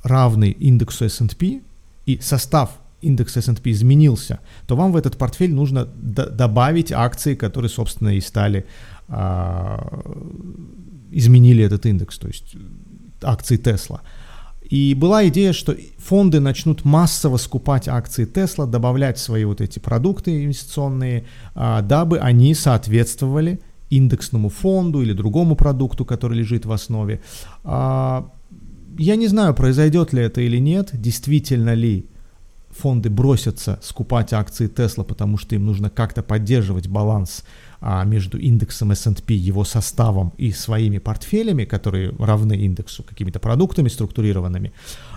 равный 0.02 0.50
индексу 0.50 1.04
S&P, 1.04 1.60
и 2.06 2.18
состав 2.20 2.70
индекса 3.02 3.40
S&P 3.40 3.70
изменился, 3.70 4.40
то 4.66 4.76
вам 4.76 4.92
в 4.92 4.96
этот 4.96 5.16
портфель 5.16 5.54
нужно 5.54 5.84
добавить 5.84 6.92
акции, 6.92 7.34
которые, 7.34 7.70
собственно, 7.70 8.16
и 8.16 8.20
стали, 8.20 8.66
а, 9.08 10.02
изменили 11.10 11.64
этот 11.64 11.86
индекс, 11.86 12.18
то 12.18 12.28
есть 12.28 12.56
акции 13.22 13.58
Tesla. 13.58 14.00
И 14.70 14.94
была 14.94 15.26
идея, 15.28 15.52
что 15.52 15.74
фонды 15.98 16.38
начнут 16.38 16.84
массово 16.84 17.38
скупать 17.38 17.88
акции 17.88 18.24
Tesla, 18.26 18.66
добавлять 18.66 19.18
свои 19.18 19.44
вот 19.44 19.60
эти 19.60 19.80
продукты 19.80 20.44
инвестиционные, 20.44 21.24
а, 21.54 21.82
дабы 21.82 22.18
они 22.18 22.54
соответствовали 22.54 23.60
индексному 23.90 24.48
фонду 24.48 25.02
или 25.02 25.12
другому 25.12 25.56
продукту, 25.56 26.04
который 26.04 26.38
лежит 26.38 26.66
в 26.66 26.72
основе. 26.72 27.20
А, 27.64 28.30
я 28.98 29.16
не 29.16 29.26
знаю, 29.26 29.54
произойдет 29.54 30.12
ли 30.12 30.22
это 30.22 30.40
или 30.40 30.58
нет, 30.58 30.90
действительно 30.92 31.74
ли 31.74 32.06
фонды 32.70 33.10
бросятся 33.10 33.78
скупать 33.82 34.32
акции 34.32 34.68
Tesla, 34.68 35.04
потому 35.04 35.36
что 35.38 35.54
им 35.54 35.66
нужно 35.66 35.90
как-то 35.90 36.22
поддерживать 36.22 36.86
баланс 36.86 37.44
а, 37.80 38.04
между 38.04 38.38
индексом 38.38 38.92
S&P, 38.92 39.34
его 39.34 39.64
составом 39.64 40.32
и 40.38 40.52
своими 40.52 40.98
портфелями, 40.98 41.64
которые 41.64 42.14
равны 42.18 42.52
индексу, 42.54 43.02
какими-то 43.02 43.40
продуктами 43.40 43.88
структурированными. 43.88 44.72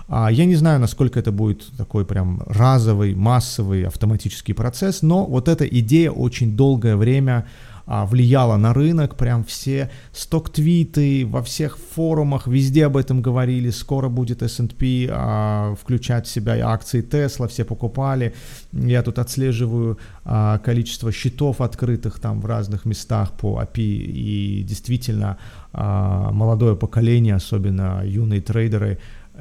А, 0.08 0.30
я 0.30 0.44
не 0.46 0.56
знаю, 0.56 0.80
насколько 0.80 1.18
это 1.18 1.30
будет 1.30 1.64
такой 1.76 2.04
прям 2.04 2.42
разовый, 2.46 3.14
массовый 3.14 3.86
автоматический 3.86 4.52
процесс, 4.52 5.02
но 5.02 5.24
вот 5.24 5.48
эта 5.48 5.64
идея 5.64 6.10
очень 6.10 6.56
долгое 6.56 6.96
время 6.96 7.46
а, 7.86 8.06
влияла 8.06 8.56
на 8.56 8.72
рынок, 8.72 9.16
прям 9.16 9.44
все 9.44 9.90
сток-твиты 10.12 11.26
во 11.26 11.42
всех 11.42 11.78
форумах, 11.78 12.46
везде 12.46 12.86
об 12.86 12.96
этом 12.96 13.22
говорили, 13.22 13.70
скоро 13.70 14.08
будет 14.08 14.42
S&P 14.42 15.08
а, 15.10 15.74
включать 15.74 16.26
в 16.26 16.30
себя 16.30 16.54
акции 16.68 17.02
Tesla, 17.02 17.48
все 17.48 17.64
покупали, 17.64 18.34
я 18.72 19.02
тут 19.02 19.18
отслеживаю 19.18 19.98
а, 20.24 20.58
количество 20.58 21.12
счетов 21.12 21.60
открытых 21.60 22.18
там 22.20 22.40
в 22.40 22.46
разных 22.46 22.84
местах 22.84 23.32
по 23.32 23.60
API, 23.60 23.82
и 23.82 24.64
действительно 24.66 25.38
а, 25.72 26.30
молодое 26.32 26.76
поколение, 26.76 27.34
особенно 27.34 28.02
юные 28.04 28.40
трейдеры, 28.40 28.98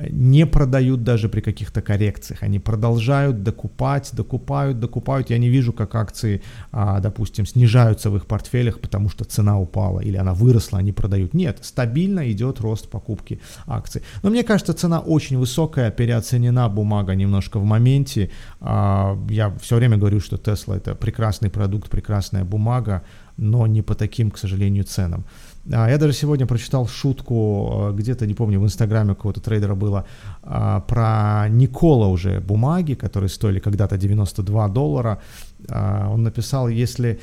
не 0.09 0.45
продают 0.45 1.03
даже 1.03 1.29
при 1.29 1.41
каких-то 1.41 1.81
коррекциях. 1.81 2.43
Они 2.43 2.59
продолжают 2.59 3.43
докупать, 3.43 4.11
докупают, 4.13 4.79
докупают. 4.79 5.29
Я 5.29 5.37
не 5.37 5.49
вижу, 5.49 5.71
как 5.71 5.95
акции, 5.95 6.41
а, 6.71 6.99
допустим, 6.99 7.45
снижаются 7.45 8.09
в 8.09 8.17
их 8.17 8.25
портфелях, 8.25 8.79
потому 8.79 9.09
что 9.09 9.23
цена 9.23 9.59
упала 9.59 9.99
или 9.99 10.17
она 10.17 10.33
выросла, 10.33 10.79
они 10.79 10.91
продают. 10.91 11.33
Нет, 11.33 11.59
стабильно 11.61 12.31
идет 12.31 12.59
рост 12.59 12.89
покупки 12.89 13.39
акций. 13.67 14.01
Но 14.23 14.29
мне 14.29 14.43
кажется, 14.43 14.73
цена 14.73 14.99
очень 14.99 15.37
высокая, 15.37 15.91
переоценена 15.91 16.69
бумага 16.69 17.13
немножко 17.13 17.59
в 17.59 17.63
моменте. 17.63 18.31
А, 18.61 19.15
я 19.29 19.51
все 19.61 19.75
время 19.75 19.97
говорю, 19.97 20.19
что 20.19 20.37
Tesla 20.37 20.75
это 20.75 20.95
прекрасный 20.95 21.49
продукт, 21.49 21.89
прекрасная 21.89 22.43
бумага, 22.43 23.03
но 23.37 23.67
не 23.67 23.81
по 23.81 23.93
таким, 23.93 24.31
к 24.31 24.37
сожалению, 24.37 24.83
ценам. 24.83 25.25
А, 25.71 25.89
я 25.89 25.97
даже 25.97 26.13
сегодня 26.13 26.45
прочитал 26.45 26.87
шутку, 26.87 27.89
э, 27.89 27.93
где-то, 27.93 28.27
не 28.27 28.33
помню, 28.33 28.59
в 28.59 28.63
инстаграме 28.63 29.15
какого-то 29.15 29.41
трейдера 29.41 29.75
было, 29.75 30.05
а, 30.43 30.79
про 30.79 31.47
Никола 31.49 32.07
уже 32.07 32.39
бумаги, 32.39 32.95
которые 32.95 33.29
стоили 33.29 33.59
когда-то 33.59 33.97
92 33.97 34.67
доллара. 34.67 35.17
А, 35.69 36.09
он 36.13 36.23
написал, 36.23 36.67
если 36.67 37.19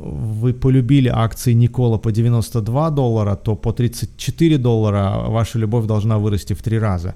вы 0.00 0.54
полюбили 0.54 1.08
акции 1.08 1.54
Никола 1.54 1.98
по 1.98 2.10
92 2.10 2.90
доллара, 2.90 3.36
то 3.36 3.54
по 3.56 3.72
34 3.72 4.58
доллара 4.58 5.28
ваша 5.28 5.58
любовь 5.58 5.86
должна 5.86 6.18
вырасти 6.18 6.54
в 6.54 6.62
три 6.62 6.78
раза. 6.78 7.14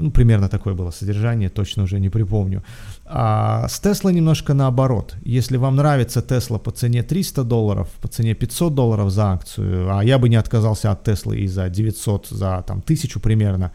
Ну, 0.00 0.10
примерно 0.10 0.48
такое 0.48 0.74
было 0.74 0.90
содержание, 0.90 1.50
точно 1.50 1.82
уже 1.82 2.00
не 2.00 2.08
припомню. 2.08 2.62
А 3.10 3.66
с 3.68 3.80
Tesla 3.82 4.12
немножко 4.12 4.54
наоборот. 4.54 5.16
Если 5.22 5.56
вам 5.56 5.76
нравится 5.76 6.20
Tesla 6.20 6.58
по 6.58 6.70
цене 6.70 7.02
300 7.02 7.42
долларов, 7.44 7.88
по 8.02 8.08
цене 8.08 8.34
500 8.34 8.74
долларов 8.74 9.10
за 9.10 9.32
акцию, 9.32 9.96
а 9.96 10.04
я 10.04 10.18
бы 10.18 10.28
не 10.28 10.36
отказался 10.36 10.90
от 10.90 11.08
Tesla 11.08 11.34
и 11.34 11.46
за 11.46 11.68
900, 11.70 12.26
за 12.26 12.62
там 12.66 12.78
1000 12.78 13.20
примерно, 13.20 13.72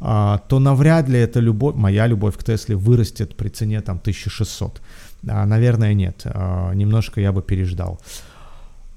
а, 0.00 0.38
то 0.48 0.58
навряд 0.58 1.08
ли 1.08 1.18
эта 1.18 1.40
любовь, 1.40 1.74
моя 1.76 2.06
любовь 2.06 2.36
к 2.36 2.44
Тесле 2.44 2.76
вырастет 2.76 3.36
при 3.36 3.48
цене 3.48 3.80
там 3.80 3.98
1600. 3.98 4.82
А, 5.28 5.46
наверное, 5.46 5.94
нет. 5.94 6.22
А, 6.26 6.72
немножко 6.74 7.20
я 7.20 7.32
бы 7.32 7.40
переждал. 7.42 7.98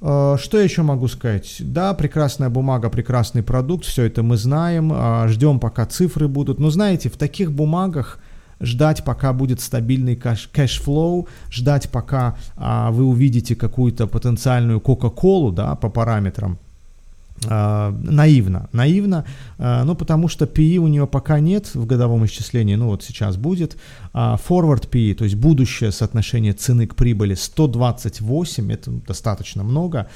Э, 0.01 0.35
что 0.39 0.59
еще 0.59 0.83
могу 0.83 1.07
сказать? 1.07 1.57
Да, 1.59 1.93
прекрасная 1.93 2.49
бумага, 2.49 2.89
прекрасный 2.89 3.43
продукт, 3.43 3.85
все 3.85 4.03
это 4.03 4.21
мы 4.21 4.37
знаем, 4.37 4.91
а, 4.93 5.27
ждем 5.27 5.59
пока 5.59 5.85
цифры 5.85 6.27
будут. 6.27 6.59
Но 6.59 6.69
знаете, 6.69 7.09
в 7.09 7.17
таких 7.17 7.51
бумагах 7.51 8.19
ждать, 8.59 9.03
пока 9.03 9.33
будет 9.33 9.59
стабильный 9.61 10.15
cash, 10.15 10.49
cash 10.51 10.85
flow, 10.85 11.27
ждать, 11.49 11.89
пока 11.89 12.37
а, 12.55 12.91
вы 12.91 13.05
увидите 13.05 13.55
какую-то 13.55 14.07
потенциальную 14.07 14.79
Кока-Колу, 14.79 15.51
да, 15.51 15.75
по 15.75 15.89
параметрам, 15.89 16.59
Э, 17.43 17.91
наивно, 17.91 18.67
наивно, 18.71 19.23
э, 19.59 19.83
ну 19.83 19.93
потому 19.93 20.27
что 20.27 20.45
PE 20.45 20.77
у 20.77 20.87
нее 20.87 21.05
пока 21.05 21.39
нет 21.39 21.75
в 21.75 21.85
годовом 21.85 22.25
исчислении, 22.25 22.73
ну 22.73 22.87
вот 22.87 23.03
сейчас 23.03 23.37
будет, 23.37 23.77
uh, 24.13 24.39
forward 24.49 24.89
PE, 24.89 25.13
то 25.13 25.23
есть 25.23 25.35
будущее 25.35 25.91
соотношение 25.91 26.53
цены 26.53 26.87
к 26.87 26.95
прибыли 26.95 27.35
128, 27.35 28.71
это 28.71 28.91
достаточно 28.91 29.63
много, 29.63 30.07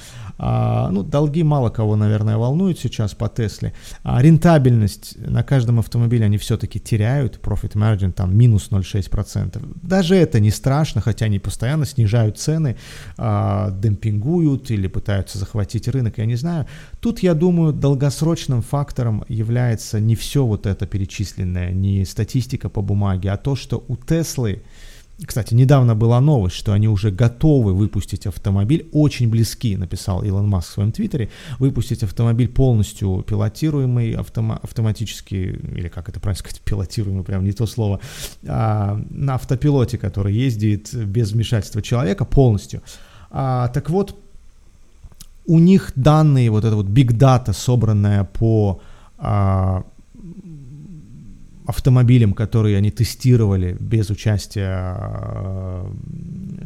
а, 0.43 0.89
ну, 0.89 1.03
долги 1.03 1.43
мало 1.43 1.69
кого, 1.69 1.95
наверное, 1.95 2.37
волнуют 2.37 2.79
сейчас 2.79 3.13
по 3.13 3.29
Тесле. 3.29 3.73
А 4.03 4.21
рентабельность 4.21 5.15
на 5.19 5.43
каждом 5.43 5.77
автомобиле 5.79 6.25
они 6.25 6.37
все-таки 6.37 6.79
теряют. 6.79 7.39
Profit 7.43 7.73
margin 7.73 8.11
там 8.11 8.35
минус 8.35 8.69
0,6%. 8.71 9.61
Даже 9.83 10.15
это 10.15 10.39
не 10.39 10.49
страшно, 10.49 10.99
хотя 11.01 11.25
они 11.25 11.37
постоянно 11.37 11.85
снижают 11.85 12.39
цены, 12.39 12.75
а, 13.17 13.69
демпингуют 13.69 14.71
или 14.71 14.87
пытаются 14.87 15.37
захватить 15.37 15.87
рынок, 15.87 16.17
я 16.17 16.25
не 16.25 16.35
знаю. 16.35 16.65
Тут, 16.99 17.10
я 17.19 17.33
думаю, 17.33 17.73
долгосрочным 17.73 18.61
фактором 18.61 19.23
является 19.27 19.99
не 19.99 20.15
все 20.15 20.45
вот 20.45 20.65
это 20.65 20.85
перечисленное, 20.87 21.71
не 21.71 22.05
статистика 22.05 22.69
по 22.69 22.81
бумаге, 22.81 23.31
а 23.31 23.37
то, 23.37 23.55
что 23.55 23.83
у 23.87 23.95
Теслы 23.95 24.61
кстати, 25.25 25.53
недавно 25.53 25.93
была 25.93 26.19
новость, 26.19 26.55
что 26.55 26.73
они 26.73 26.87
уже 26.87 27.11
готовы 27.11 27.73
выпустить 27.73 28.25
автомобиль, 28.25 28.89
очень 28.91 29.29
близки, 29.29 29.77
написал 29.77 30.23
Илон 30.23 30.47
Маск 30.49 30.69
в 30.69 30.73
своем 30.73 30.91
твиттере, 30.91 31.29
выпустить 31.59 32.03
автомобиль 32.03 32.47
полностью 32.47 33.23
пилотируемый, 33.27 34.13
автома- 34.13 34.59
автоматически, 34.63 35.35
или 35.75 35.89
как 35.89 36.09
это 36.09 36.19
правильно 36.19 36.39
сказать, 36.39 36.61
пилотируемый, 36.61 37.23
прям 37.23 37.43
не 37.43 37.51
то 37.51 37.67
слово, 37.67 37.99
а, 38.47 38.99
на 39.09 39.35
автопилоте, 39.35 39.97
который 39.97 40.33
ездит 40.33 40.93
без 40.93 41.31
вмешательства 41.33 41.81
человека 41.81 42.25
полностью. 42.25 42.81
А, 43.29 43.67
так 43.69 43.89
вот, 43.89 44.20
у 45.45 45.59
них 45.59 45.91
данные, 45.95 46.49
вот 46.51 46.65
это 46.65 46.75
вот 46.75 46.87
big 46.87 47.17
data, 47.17 47.53
собранная 47.53 48.23
по 48.23 48.81
а, 49.17 49.83
автомобилем, 51.65 52.33
который 52.33 52.77
они 52.77 52.91
тестировали 52.91 53.77
без 53.79 54.09
участия 54.09 54.97
э, 54.99 55.91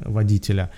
водителя, 0.06 0.70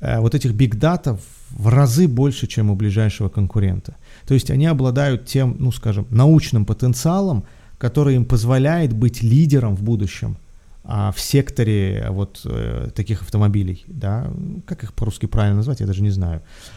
э, 0.00 0.20
вот 0.20 0.34
этих 0.34 0.54
биг 0.54 0.76
дата 0.76 1.18
в 1.50 1.68
разы 1.68 2.08
больше, 2.08 2.46
чем 2.46 2.70
у 2.70 2.74
ближайшего 2.74 3.28
конкурента. 3.28 3.96
То 4.26 4.34
есть 4.34 4.50
они 4.50 4.66
обладают 4.66 5.26
тем, 5.26 5.56
ну 5.58 5.72
скажем, 5.72 6.06
научным 6.10 6.64
потенциалом, 6.64 7.44
который 7.78 8.16
им 8.16 8.24
позволяет 8.24 8.92
быть 8.92 9.22
лидером 9.22 9.76
в 9.76 9.82
будущем 9.82 10.36
а, 10.84 11.10
в 11.12 11.20
секторе 11.20 12.06
вот 12.10 12.40
э, 12.44 12.88
таких 12.94 13.22
автомобилей, 13.22 13.84
да, 13.86 14.30
как 14.66 14.84
их 14.84 14.92
по-русски 14.92 15.26
правильно 15.26 15.56
назвать, 15.56 15.80
я 15.80 15.86
даже 15.86 16.02
не 16.02 16.10
знаю. 16.10 16.40
А, 16.40 16.75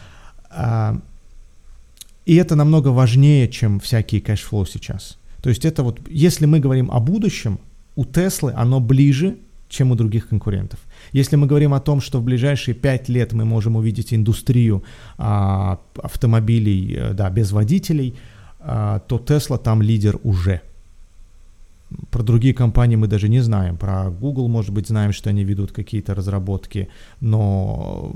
и 2.26 2.34
это 2.36 2.56
намного 2.56 2.88
важнее, 2.88 3.48
чем 3.48 3.80
всякие 3.80 4.20
cash 4.20 4.43
flow 4.43 4.66
сейчас. 4.66 5.18
То 5.42 5.48
есть 5.48 5.64
это 5.64 5.82
вот, 5.82 6.00
если 6.08 6.46
мы 6.46 6.60
говорим 6.60 6.90
о 6.90 7.00
будущем, 7.00 7.58
у 7.96 8.04
Теслы 8.04 8.52
оно 8.56 8.80
ближе, 8.80 9.36
чем 9.68 9.92
у 9.92 9.94
других 9.94 10.28
конкурентов. 10.28 10.80
Если 11.12 11.36
мы 11.36 11.46
говорим 11.46 11.72
о 11.72 11.80
том, 11.80 12.00
что 12.00 12.18
в 12.18 12.24
ближайшие 12.24 12.74
пять 12.74 13.08
лет 13.08 13.32
мы 13.32 13.44
можем 13.44 13.76
увидеть 13.76 14.12
индустрию 14.12 14.82
а, 15.16 15.80
автомобилей 16.02 16.94
э, 16.96 17.12
да, 17.14 17.30
без 17.30 17.52
водителей, 17.52 18.16
а, 18.58 18.98
то 18.98 19.16
Tesla 19.16 19.58
там 19.58 19.80
лидер 19.80 20.18
уже. 20.22 20.60
Про 22.10 22.22
другие 22.22 22.54
компании 22.54 22.96
мы 22.96 23.06
даже 23.06 23.28
не 23.28 23.40
знаем. 23.40 23.76
Про 23.76 24.10
Google, 24.10 24.48
может 24.48 24.72
быть, 24.72 24.88
знаем, 24.88 25.12
что 25.12 25.30
они 25.30 25.44
ведут 25.44 25.72
какие-то 25.72 26.14
разработки, 26.14 26.88
но 27.20 28.12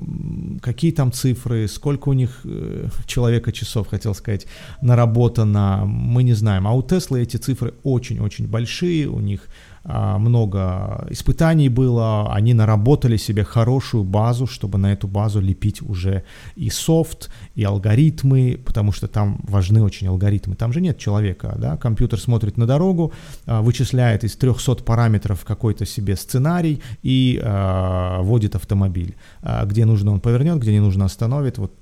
какие 0.63 0.93
там 0.93 1.13
цифры, 1.13 1.69
сколько 1.69 2.09
у 2.09 2.13
них 2.13 2.41
э, 2.45 2.89
человека 3.07 3.53
часов, 3.53 3.89
хотел 3.89 4.15
сказать, 4.15 4.47
наработано, 4.83 5.85
мы 5.87 6.23
не 6.23 6.35
знаем. 6.35 6.67
А 6.67 6.73
у 6.73 6.83
Tesla 6.83 7.21
эти 7.21 7.37
цифры 7.37 7.75
очень-очень 7.83 8.47
большие, 8.47 9.09
у 9.09 9.21
них 9.21 9.49
много 9.85 11.07
испытаний 11.11 11.69
было, 11.69 12.33
они 12.33 12.55
наработали 12.55 13.17
себе 13.17 13.45
хорошую 13.45 14.05
базу, 14.05 14.47
чтобы 14.47 14.79
на 14.79 14.93
эту 14.93 15.09
базу 15.09 15.41
лепить 15.41 15.83
уже 15.83 16.25
и 16.57 16.71
софт, 16.71 17.31
и 17.55 17.65
алгоритмы, 17.65 18.59
потому 18.65 18.93
что 18.93 19.09
там 19.09 19.41
важны 19.43 19.83
очень 19.83 20.09
алгоритмы. 20.09 20.57
Там 20.57 20.73
же 20.73 20.81
нет 20.81 20.99
человека, 20.99 21.55
да, 21.59 21.77
компьютер 21.77 22.19
смотрит 22.19 22.57
на 22.57 22.67
дорогу, 22.67 23.13
а, 23.47 23.61
вычисляет 23.63 24.25
из 24.25 24.37
300 24.37 24.77
параметров 24.85 25.45
какой-то 25.45 25.87
себе 25.87 26.17
сценарий 26.17 26.81
и 27.03 27.41
э, 27.43 28.19
вводит 28.23 28.55
автомобиль. 28.55 29.17
Где 29.65 29.85
нужно 29.85 30.13
он 30.13 30.21
повернет, 30.21 30.59
где 30.59 30.73
не 30.73 30.81
нужно 30.81 31.05
остановит. 31.05 31.59
Вот 31.59 31.73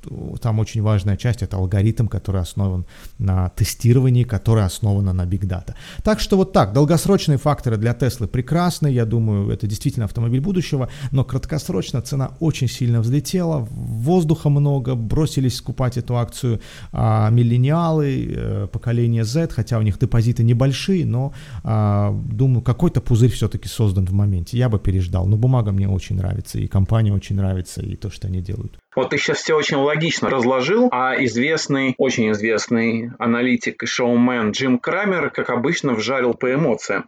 там 0.40 0.58
очень 0.58 0.82
важная 0.82 1.16
часть, 1.16 1.42
это 1.42 1.56
алгоритм, 1.56 2.06
который 2.06 2.40
основан 2.40 2.86
на 3.18 3.48
тестировании, 3.50 4.24
который 4.24 4.64
основан 4.64 5.04
на 5.04 5.22
Big 5.22 5.42
Data. 5.42 5.74
Так 6.02 6.20
что 6.20 6.36
вот 6.36 6.52
так, 6.52 6.72
долгосрочные 6.72 7.38
факторы 7.38 7.76
для 7.76 7.91
для 7.92 8.08
Теслы 8.08 8.28
прекрасны, 8.28 8.88
я 8.88 9.04
думаю, 9.04 9.50
это 9.50 9.66
действительно 9.66 10.06
автомобиль 10.06 10.40
будущего, 10.40 10.88
но 11.10 11.24
краткосрочно 11.24 12.00
цена 12.02 12.32
очень 12.40 12.68
сильно 12.68 13.00
взлетела, 13.00 13.66
воздуха 13.70 14.48
много, 14.48 14.94
бросились 14.94 15.56
скупать 15.56 15.96
эту 15.96 16.16
акцию 16.16 16.60
а, 16.92 17.30
миллениалы, 17.30 18.34
а, 18.36 18.66
поколение 18.66 19.24
Z, 19.24 19.48
хотя 19.50 19.78
у 19.78 19.82
них 19.82 19.98
депозиты 19.98 20.42
небольшие, 20.42 21.04
но 21.06 21.32
а, 21.64 22.12
думаю, 22.12 22.62
какой-то 22.62 23.00
пузырь 23.00 23.30
все-таки 23.30 23.68
создан 23.68 24.06
в 24.06 24.12
моменте, 24.12 24.56
я 24.56 24.68
бы 24.68 24.78
переждал, 24.78 25.26
но 25.26 25.36
бумага 25.36 25.72
мне 25.72 25.88
очень 25.88 26.16
нравится, 26.16 26.58
и 26.58 26.66
компания 26.66 27.12
очень 27.12 27.36
нравится, 27.36 27.82
и 27.82 27.96
то, 27.96 28.10
что 28.10 28.28
они 28.28 28.40
делают. 28.40 28.78
Вот 28.94 29.10
ты 29.10 29.18
сейчас 29.18 29.38
все 29.38 29.54
очень 29.54 29.78
логично 29.78 30.28
разложил, 30.28 30.88
а 30.92 31.14
известный, 31.24 31.94
очень 31.98 32.30
известный 32.32 33.10
аналитик 33.18 33.82
и 33.82 33.86
шоумен 33.86 34.50
Джим 34.50 34.78
Крамер, 34.78 35.30
как 35.30 35.50
обычно, 35.50 35.94
вжарил 35.94 36.34
по 36.34 36.52
эмоциям. 36.52 37.04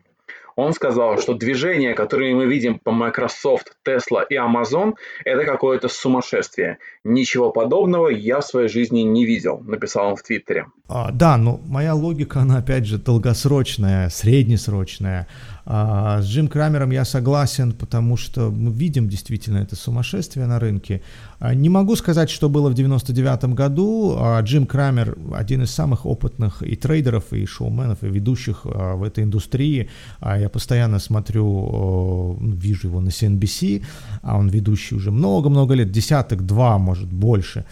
Он 0.56 0.72
сказал, 0.72 1.18
что 1.18 1.34
движения, 1.34 1.94
которые 1.94 2.34
мы 2.34 2.46
видим 2.46 2.78
по 2.78 2.92
Microsoft, 2.92 3.76
Tesla 3.86 4.24
и 4.28 4.36
Amazon, 4.36 4.94
это 5.24 5.44
какое-то 5.44 5.88
сумасшествие. 5.88 6.78
Ничего 7.02 7.50
подобного 7.50 8.08
я 8.08 8.40
в 8.40 8.44
своей 8.44 8.68
жизни 8.68 9.00
не 9.00 9.26
видел, 9.26 9.60
написал 9.66 10.10
он 10.10 10.16
в 10.16 10.22
Твиттере. 10.22 10.66
А, 10.88 11.10
да, 11.12 11.36
но 11.36 11.60
моя 11.66 11.94
логика, 11.94 12.40
она 12.40 12.58
опять 12.58 12.86
же 12.86 12.98
долгосрочная, 12.98 14.10
среднесрочная. 14.10 15.26
А, 15.66 16.20
с 16.20 16.26
Джим 16.26 16.48
Крамером 16.48 16.90
я 16.90 17.04
согласен, 17.04 17.72
потому 17.72 18.16
что 18.16 18.50
мы 18.50 18.70
видим 18.70 19.08
действительно 19.08 19.58
это 19.58 19.76
сумасшествие 19.76 20.46
на 20.46 20.60
рынке. 20.60 21.02
А, 21.38 21.54
не 21.54 21.70
могу 21.70 21.96
сказать, 21.96 22.28
что 22.28 22.48
было 22.48 22.68
в 22.68 22.74
99 22.74 23.54
году. 23.54 24.16
А, 24.18 24.40
Джим 24.42 24.66
Крамер 24.66 25.16
один 25.34 25.62
из 25.62 25.70
самых 25.70 26.04
опытных 26.04 26.62
и 26.62 26.76
трейдеров, 26.76 27.32
и 27.32 27.46
шоуменов, 27.46 28.02
и 28.02 28.08
ведущих 28.08 28.60
а, 28.64 28.94
в 28.94 29.02
этой 29.02 29.24
индустрии. 29.24 29.88
А, 30.20 30.38
я 30.44 30.48
постоянно 30.50 31.00
смотрю, 31.00 32.38
вижу 32.40 32.88
его 32.88 33.00
на 33.00 33.08
CNBC, 33.08 33.82
а 34.22 34.36
он 34.38 34.48
ведущий 34.50 34.96
уже 34.96 35.10
много-много 35.10 35.74
лет, 35.74 35.90
десяток, 35.90 36.42
два, 36.46 36.78
может, 36.78 37.12
больше. 37.12 37.64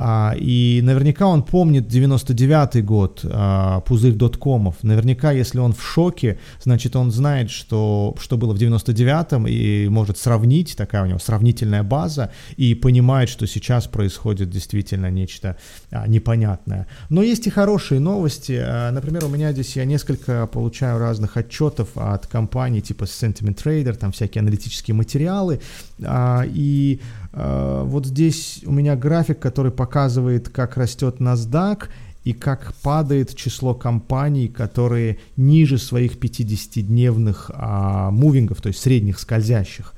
А, 0.00 0.32
и 0.38 0.80
наверняка 0.84 1.26
он 1.26 1.42
помнит 1.42 1.88
99 1.88 2.84
год, 2.84 3.20
а, 3.24 3.80
пузырь 3.80 4.12
доткомов. 4.12 4.76
Наверняка, 4.82 5.32
если 5.32 5.58
он 5.58 5.72
в 5.72 5.82
шоке, 5.82 6.38
значит, 6.62 6.94
он 6.94 7.10
знает, 7.10 7.50
что, 7.50 8.14
что 8.20 8.36
было 8.36 8.54
в 8.54 8.58
99-м 8.58 9.48
и 9.48 9.88
может 9.88 10.16
сравнить, 10.16 10.76
такая 10.76 11.02
у 11.02 11.06
него 11.06 11.18
сравнительная 11.18 11.82
база, 11.82 12.30
и 12.56 12.76
понимает, 12.76 13.28
что 13.28 13.48
сейчас 13.48 13.88
происходит 13.88 14.50
действительно 14.50 15.10
нечто 15.10 15.56
а, 15.90 16.06
непонятное. 16.06 16.86
Но 17.08 17.24
есть 17.24 17.48
и 17.48 17.50
хорошие 17.50 17.98
новости. 17.98 18.64
Например, 18.92 19.24
у 19.24 19.28
меня 19.28 19.50
здесь 19.50 19.74
я 19.74 19.84
несколько 19.84 20.46
получаю 20.46 21.00
разных 21.00 21.36
отчетов 21.36 21.88
от 21.96 22.28
компаний 22.28 22.80
типа 22.82 23.02
Sentiment 23.02 23.60
Trader, 23.60 23.94
там 23.94 24.12
всякие 24.12 24.42
аналитические 24.42 24.94
материалы, 24.94 25.60
и 25.98 27.00
вот 27.32 28.06
здесь 28.06 28.62
у 28.64 28.72
меня 28.72 28.96
график, 28.96 29.38
который 29.38 29.70
показывает, 29.70 30.48
как 30.48 30.76
растет 30.76 31.16
NASDAQ 31.20 31.88
и 32.28 32.34
как 32.34 32.74
падает 32.82 33.34
число 33.34 33.74
компаний, 33.74 34.48
которые 34.48 35.18
ниже 35.36 35.78
своих 35.78 36.16
50-дневных 36.16 37.50
а, 37.54 38.10
мувингов, 38.10 38.60
то 38.60 38.68
есть 38.68 38.80
средних 38.80 39.18
скользящих. 39.18 39.94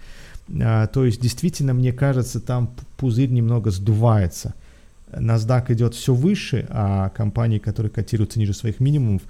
А, 0.63 0.87
то 0.87 1.05
есть 1.05 1.21
действительно, 1.21 1.75
мне 1.75 1.93
кажется, 1.93 2.41
там 2.41 2.71
пузырь 2.99 3.31
немного 3.31 3.73
сдувается. 3.73 4.55
NASDAQ 5.11 5.73
идет 5.73 5.95
все 5.95 6.15
выше, 6.15 6.67
а 6.69 7.09
компании, 7.09 7.59
которые 7.59 7.91
котируются 7.91 8.39
ниже 8.39 8.55
своих 8.55 8.79
минимумов, 8.79 9.23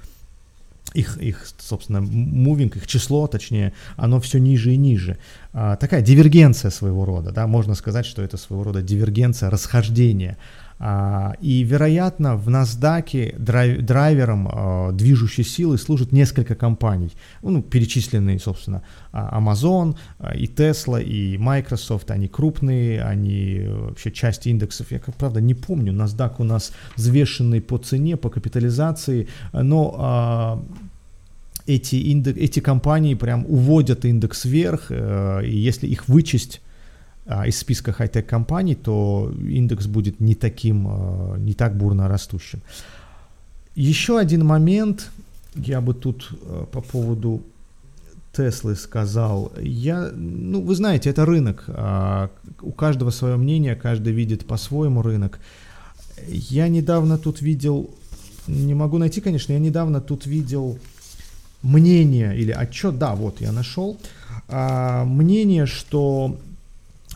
их, 0.94 1.16
их, 1.18 1.46
собственно, 1.58 2.00
мувинг, 2.00 2.76
их 2.76 2.86
число, 2.86 3.26
точнее, 3.26 3.72
оно 3.96 4.20
все 4.20 4.38
ниже 4.38 4.72
и 4.72 4.76
ниже. 4.76 5.18
А, 5.52 5.76
такая 5.76 6.02
дивергенция 6.02 6.70
своего 6.70 7.04
рода, 7.04 7.32
да, 7.32 7.46
можно 7.46 7.74
сказать, 7.74 8.06
что 8.06 8.22
это 8.22 8.36
своего 8.36 8.64
рода 8.64 8.82
дивергенция, 8.82 9.50
расхождение. 9.50 10.36
А, 10.82 11.34
и, 11.42 11.62
вероятно, 11.62 12.36
в 12.36 12.48
NASDAQ 12.48 13.38
драйв, 13.38 13.82
драйвером 13.82 14.48
а, 14.50 14.92
движущей 14.92 15.44
силы 15.44 15.76
служат 15.76 16.10
несколько 16.10 16.54
компаний, 16.54 17.12
ну, 17.42 17.62
перечисленные, 17.62 18.38
собственно, 18.38 18.82
а, 19.12 19.38
Amazon, 19.38 19.96
и 20.34 20.46
Tesla, 20.46 21.02
и 21.02 21.36
Microsoft, 21.36 22.10
они 22.10 22.28
крупные, 22.28 23.02
они 23.02 23.66
вообще 23.66 24.10
часть 24.10 24.46
индексов, 24.46 24.90
я, 24.90 24.98
как 24.98 25.14
правда, 25.16 25.42
не 25.42 25.54
помню, 25.54 25.92
NASDAQ 25.92 26.36
у 26.38 26.44
нас 26.44 26.72
взвешенный 26.96 27.60
по 27.60 27.76
цене, 27.76 28.16
по 28.16 28.30
капитализации, 28.30 29.28
но 29.52 30.64
эти, 31.66 32.10
индек, 32.10 32.36
эти 32.36 32.60
компании 32.60 33.14
прям 33.14 33.44
уводят 33.46 34.04
индекс 34.04 34.44
вверх, 34.44 34.86
э, 34.90 35.42
и 35.44 35.56
если 35.56 35.86
их 35.86 36.08
вычесть 36.08 36.60
из 37.46 37.58
списка 37.58 37.92
хай-тек 37.92 38.26
компаний, 38.26 38.74
то 38.74 39.32
индекс 39.48 39.86
будет 39.86 40.20
не 40.20 40.34
таким, 40.34 40.86
э, 40.88 41.38
не 41.38 41.54
так 41.54 41.76
бурно 41.76 42.08
растущим. 42.08 42.60
Еще 43.74 44.18
один 44.18 44.44
момент, 44.44 45.10
я 45.54 45.80
бы 45.80 45.94
тут 45.94 46.28
э, 46.30 46.64
по 46.72 46.80
поводу 46.80 47.42
Теслы 48.32 48.76
сказал. 48.76 49.52
Я, 49.60 50.10
ну, 50.14 50.62
вы 50.62 50.74
знаете, 50.74 51.10
это 51.10 51.24
рынок. 51.24 51.64
А, 51.68 52.30
у 52.62 52.70
каждого 52.72 53.10
свое 53.10 53.36
мнение, 53.36 53.74
каждый 53.74 54.12
видит 54.12 54.46
по-своему 54.46 55.02
рынок. 55.02 55.40
Я 56.28 56.68
недавно 56.68 57.18
тут 57.18 57.42
видел, 57.42 57.90
не 58.46 58.74
могу 58.74 58.98
найти, 58.98 59.20
конечно, 59.20 59.52
я 59.52 59.58
недавно 59.58 60.00
тут 60.00 60.26
видел 60.26 60.78
мнение 61.62 62.38
или 62.38 62.52
отчет, 62.52 62.98
да, 62.98 63.14
вот 63.14 63.40
я 63.40 63.52
нашел, 63.52 63.98
а, 64.48 65.04
мнение, 65.04 65.66
что 65.66 66.38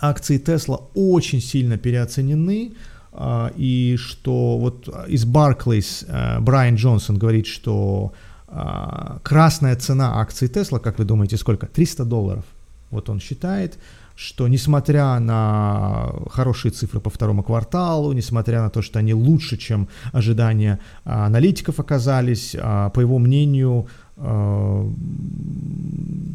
акции 0.09 0.38
Тесла 0.38 0.81
очень 0.95 1.40
сильно 1.40 1.77
переоценены, 1.77 2.73
а, 3.12 3.53
и 3.57 3.97
что 3.97 4.59
вот 4.59 4.88
из 5.09 5.25
Barclays 5.25 6.05
а, 6.09 6.40
Брайан 6.40 6.75
Джонсон 6.75 7.17
говорит, 7.17 7.47
что 7.47 8.12
а, 8.49 9.19
красная 9.23 9.77
цена 9.77 10.21
акций 10.21 10.49
Тесла, 10.49 10.79
как 10.79 10.99
вы 10.99 11.05
думаете, 11.05 11.37
сколько? 11.37 11.67
300 11.67 12.05
долларов. 12.05 12.45
Вот 12.90 13.09
он 13.09 13.21
считает, 13.21 13.79
что 14.17 14.47
несмотря 14.47 15.19
на 15.19 16.12
хорошие 16.31 16.71
цифры 16.71 17.01
по 17.01 17.11
второму 17.11 17.43
кварталу, 17.43 18.12
несмотря 18.12 18.62
на 18.62 18.71
то, 18.71 18.83
что 18.83 18.99
они 18.99 19.14
лучше, 19.14 19.57
чем 19.57 19.88
ожидания 20.12 20.79
аналитиков 21.05 21.81
оказались, 21.81 22.53
по 22.53 23.01
его 23.01 23.19
мнению, 23.19 23.88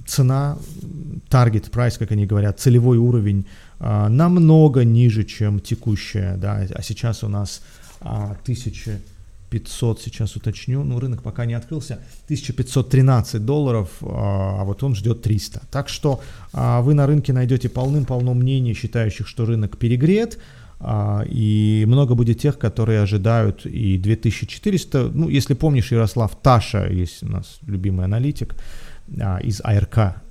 цена, 0.07 0.57
target 1.29 1.71
price, 1.71 1.97
как 1.97 2.11
они 2.11 2.25
говорят, 2.25 2.59
целевой 2.59 2.97
уровень 2.97 3.45
намного 3.79 4.83
ниже, 4.83 5.23
чем 5.23 5.59
текущая, 5.59 6.35
да, 6.37 6.67
а 6.73 6.81
сейчас 6.81 7.23
у 7.23 7.29
нас 7.29 7.61
1000 8.01 8.99
500, 9.49 10.01
сейчас 10.01 10.35
уточню, 10.35 10.83
ну 10.83 10.99
рынок 10.99 11.23
пока 11.23 11.45
не 11.45 11.53
открылся, 11.53 11.99
1513 12.25 13.43
долларов, 13.43 13.89
а, 14.01 14.61
а 14.61 14.63
вот 14.63 14.83
он 14.83 14.95
ждет 14.95 15.21
300. 15.21 15.61
Так 15.71 15.89
что 15.89 16.21
а, 16.53 16.81
вы 16.81 16.93
на 16.93 17.07
рынке 17.07 17.33
найдете 17.33 17.69
полным-полно 17.69 18.33
мнений, 18.33 18.73
считающих, 18.73 19.27
что 19.27 19.45
рынок 19.45 19.77
перегрет, 19.77 20.35
а, 20.35 20.41
и 20.81 21.83
много 21.87 22.15
будет 22.15 22.39
тех, 22.39 22.57
которые 22.57 23.01
ожидают 23.01 23.65
и 23.65 23.97
2400, 23.97 25.11
ну 25.13 25.29
если 25.29 25.53
помнишь, 25.53 25.91
Ярослав 25.91 26.37
Таша, 26.41 26.87
есть 26.87 27.23
у 27.23 27.27
нас 27.27 27.59
любимый 27.67 28.05
аналитик 28.05 28.55
из 29.43 29.61
АРК, 29.63 30.21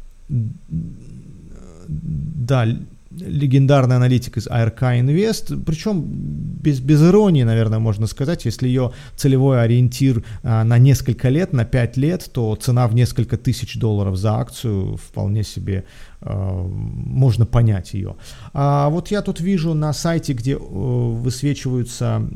да, 1.88 2.66
легендарный 3.10 3.96
аналитик 3.96 4.36
из 4.36 4.46
ARK 4.46 5.00
Invest, 5.00 5.64
причем 5.64 6.04
без, 6.04 6.80
без 6.80 7.02
иронии, 7.02 7.42
наверное, 7.42 7.78
можно 7.78 8.06
сказать, 8.06 8.44
если 8.44 8.68
ее 8.68 8.92
целевой 9.16 9.62
ориентир 9.62 10.24
а, 10.42 10.64
на 10.64 10.78
несколько 10.78 11.28
лет, 11.28 11.52
на 11.52 11.64
5 11.64 11.96
лет, 11.96 12.30
то 12.32 12.54
цена 12.56 12.86
в 12.86 12.94
несколько 12.94 13.36
тысяч 13.36 13.78
долларов 13.78 14.16
за 14.16 14.34
акцию 14.34 14.96
вполне 14.96 15.42
себе 15.42 15.84
Э, 16.20 16.66
можно 16.66 17.46
понять 17.46 17.94
ее. 17.94 18.16
А 18.52 18.88
вот 18.88 19.08
я 19.08 19.22
тут 19.22 19.40
вижу 19.40 19.74
на 19.74 19.92
сайте, 19.92 20.32
где 20.32 20.54
э, 20.54 20.58
высвечиваются 20.58 22.28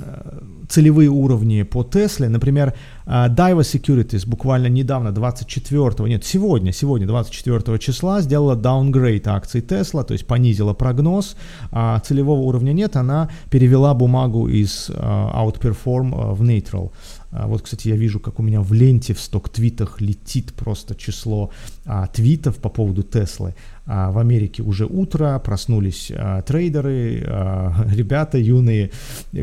э, 0.00 0.40
целевые 0.70 1.08
уровни 1.08 1.62
по 1.62 1.82
Тесле, 1.82 2.28
например, 2.28 2.74
Daiwa 3.06 3.62
Securities 3.62 4.26
буквально 4.26 4.68
недавно, 4.68 5.12
24, 5.12 6.08
нет, 6.08 6.24
сегодня, 6.24 6.72
сегодня, 6.72 7.06
24 7.06 7.78
числа, 7.78 8.20
сделала 8.20 8.54
downgrade 8.54 9.26
акций 9.26 9.60
Tesla, 9.60 10.04
то 10.04 10.12
есть 10.12 10.26
понизила 10.26 10.72
прогноз, 10.72 11.36
а 11.72 11.98
целевого 12.00 12.40
уровня 12.40 12.72
нет, 12.72 12.96
она 12.96 13.28
перевела 13.50 13.94
бумагу 13.94 14.48
из 14.48 14.90
outperform 14.90 16.34
в 16.34 16.42
neutral. 16.42 16.92
А, 17.32 17.46
вот, 17.46 17.62
кстати, 17.62 17.88
я 17.88 17.96
вижу, 17.96 18.20
как 18.20 18.40
у 18.40 18.42
меня 18.42 18.60
в 18.60 18.72
ленте 18.72 19.14
в 19.14 19.20
сток-твитах 19.20 20.00
летит 20.00 20.52
просто 20.54 20.94
число 20.94 21.50
а, 21.84 22.06
твитов 22.08 22.56
по 22.56 22.68
поводу 22.68 23.02
Теслы. 23.02 23.54
А, 23.86 24.10
в 24.10 24.18
Америке 24.18 24.62
уже 24.62 24.86
утро, 24.86 25.38
проснулись 25.38 26.10
а, 26.14 26.42
трейдеры, 26.42 27.24
а, 27.26 27.86
ребята 27.94 28.38
юные, 28.38 28.90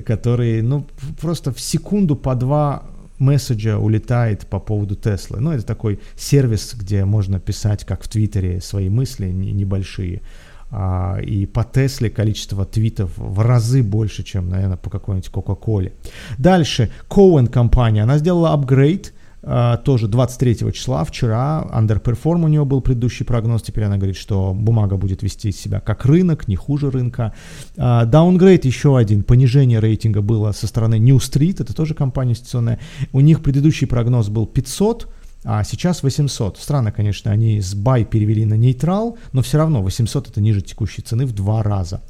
которые, 0.06 0.64
ну, 0.64 0.86
просто 1.22 1.54
в 1.54 1.60
секунду 1.60 2.16
по 2.16 2.36
два 2.36 2.84
месседжа 3.20 3.78
улетает 3.80 4.48
по 4.48 4.60
поводу 4.60 4.96
Теслы. 4.96 5.40
Ну, 5.40 5.52
это 5.52 5.66
такой 5.66 6.00
сервис, 6.16 6.76
где 6.76 7.06
можно 7.06 7.40
писать, 7.40 7.84
как 7.86 8.04
в 8.04 8.10
Твиттере, 8.10 8.62
свои 8.62 8.90
мысли 8.90 9.28
небольшие. 9.28 10.22
А, 10.70 11.18
и 11.22 11.46
по 11.46 11.64
Тесле 11.64 12.10
количество 12.10 12.66
твитов 12.66 13.12
в 13.16 13.40
разы 13.40 13.84
больше, 13.84 14.24
чем, 14.24 14.50
наверное, 14.50 14.78
по 14.78 14.90
какой-нибудь 14.90 15.30
Кока-Коле. 15.30 15.94
Дальше, 16.38 16.92
Cohen 17.10 17.48
компания, 17.48 18.04
она 18.04 18.18
сделала 18.18 18.54
апгрейд, 18.54 19.14
Uh, 19.44 19.82
тоже 19.82 20.08
23 20.08 20.74
числа, 20.74 21.06
вчера, 21.06 21.66
underperform 21.72 22.44
у 22.44 22.48
нее 22.50 22.66
был 22.66 22.82
предыдущий 22.82 23.24
прогноз, 23.24 23.62
теперь 23.62 23.86
она 23.86 23.96
говорит, 23.96 24.18
что 24.18 24.54
бумага 24.54 24.98
будет 24.98 25.24
вести 25.24 25.54
себя 25.54 25.80
как 25.80 26.06
рынок, 26.06 26.50
не 26.50 26.58
хуже 26.58 26.90
рынка. 26.90 27.34
Uh, 27.78 28.10
downgrade 28.10 28.66
еще 28.66 28.98
один, 28.98 29.24
понижение 29.24 29.80
рейтинга 29.80 30.22
было 30.22 30.52
со 30.52 30.68
стороны 30.68 30.98
New 30.98 31.18
Street, 31.18 31.62
это 31.62 31.74
тоже 31.74 31.94
компания 31.94 32.32
инвестиционная. 32.32 32.80
У 33.14 33.22
них 33.22 33.42
предыдущий 33.42 33.88
прогноз 33.88 34.28
был 34.28 34.48
500, 34.48 35.08
а 35.44 35.64
сейчас 35.64 36.04
800. 36.04 36.58
Странно, 36.58 36.92
конечно, 36.92 37.32
они 37.32 37.62
с 37.62 37.76
buy 37.76 38.04
перевели 38.06 38.46
на 38.46 38.56
нейтрал, 38.56 39.18
но 39.32 39.42
все 39.42 39.58
равно 39.58 39.82
800 39.82 40.30
это 40.30 40.42
ниже 40.42 40.62
текущей 40.62 41.02
цены 41.02 41.26
в 41.26 41.34
два 41.34 41.64
раза. 41.64 42.02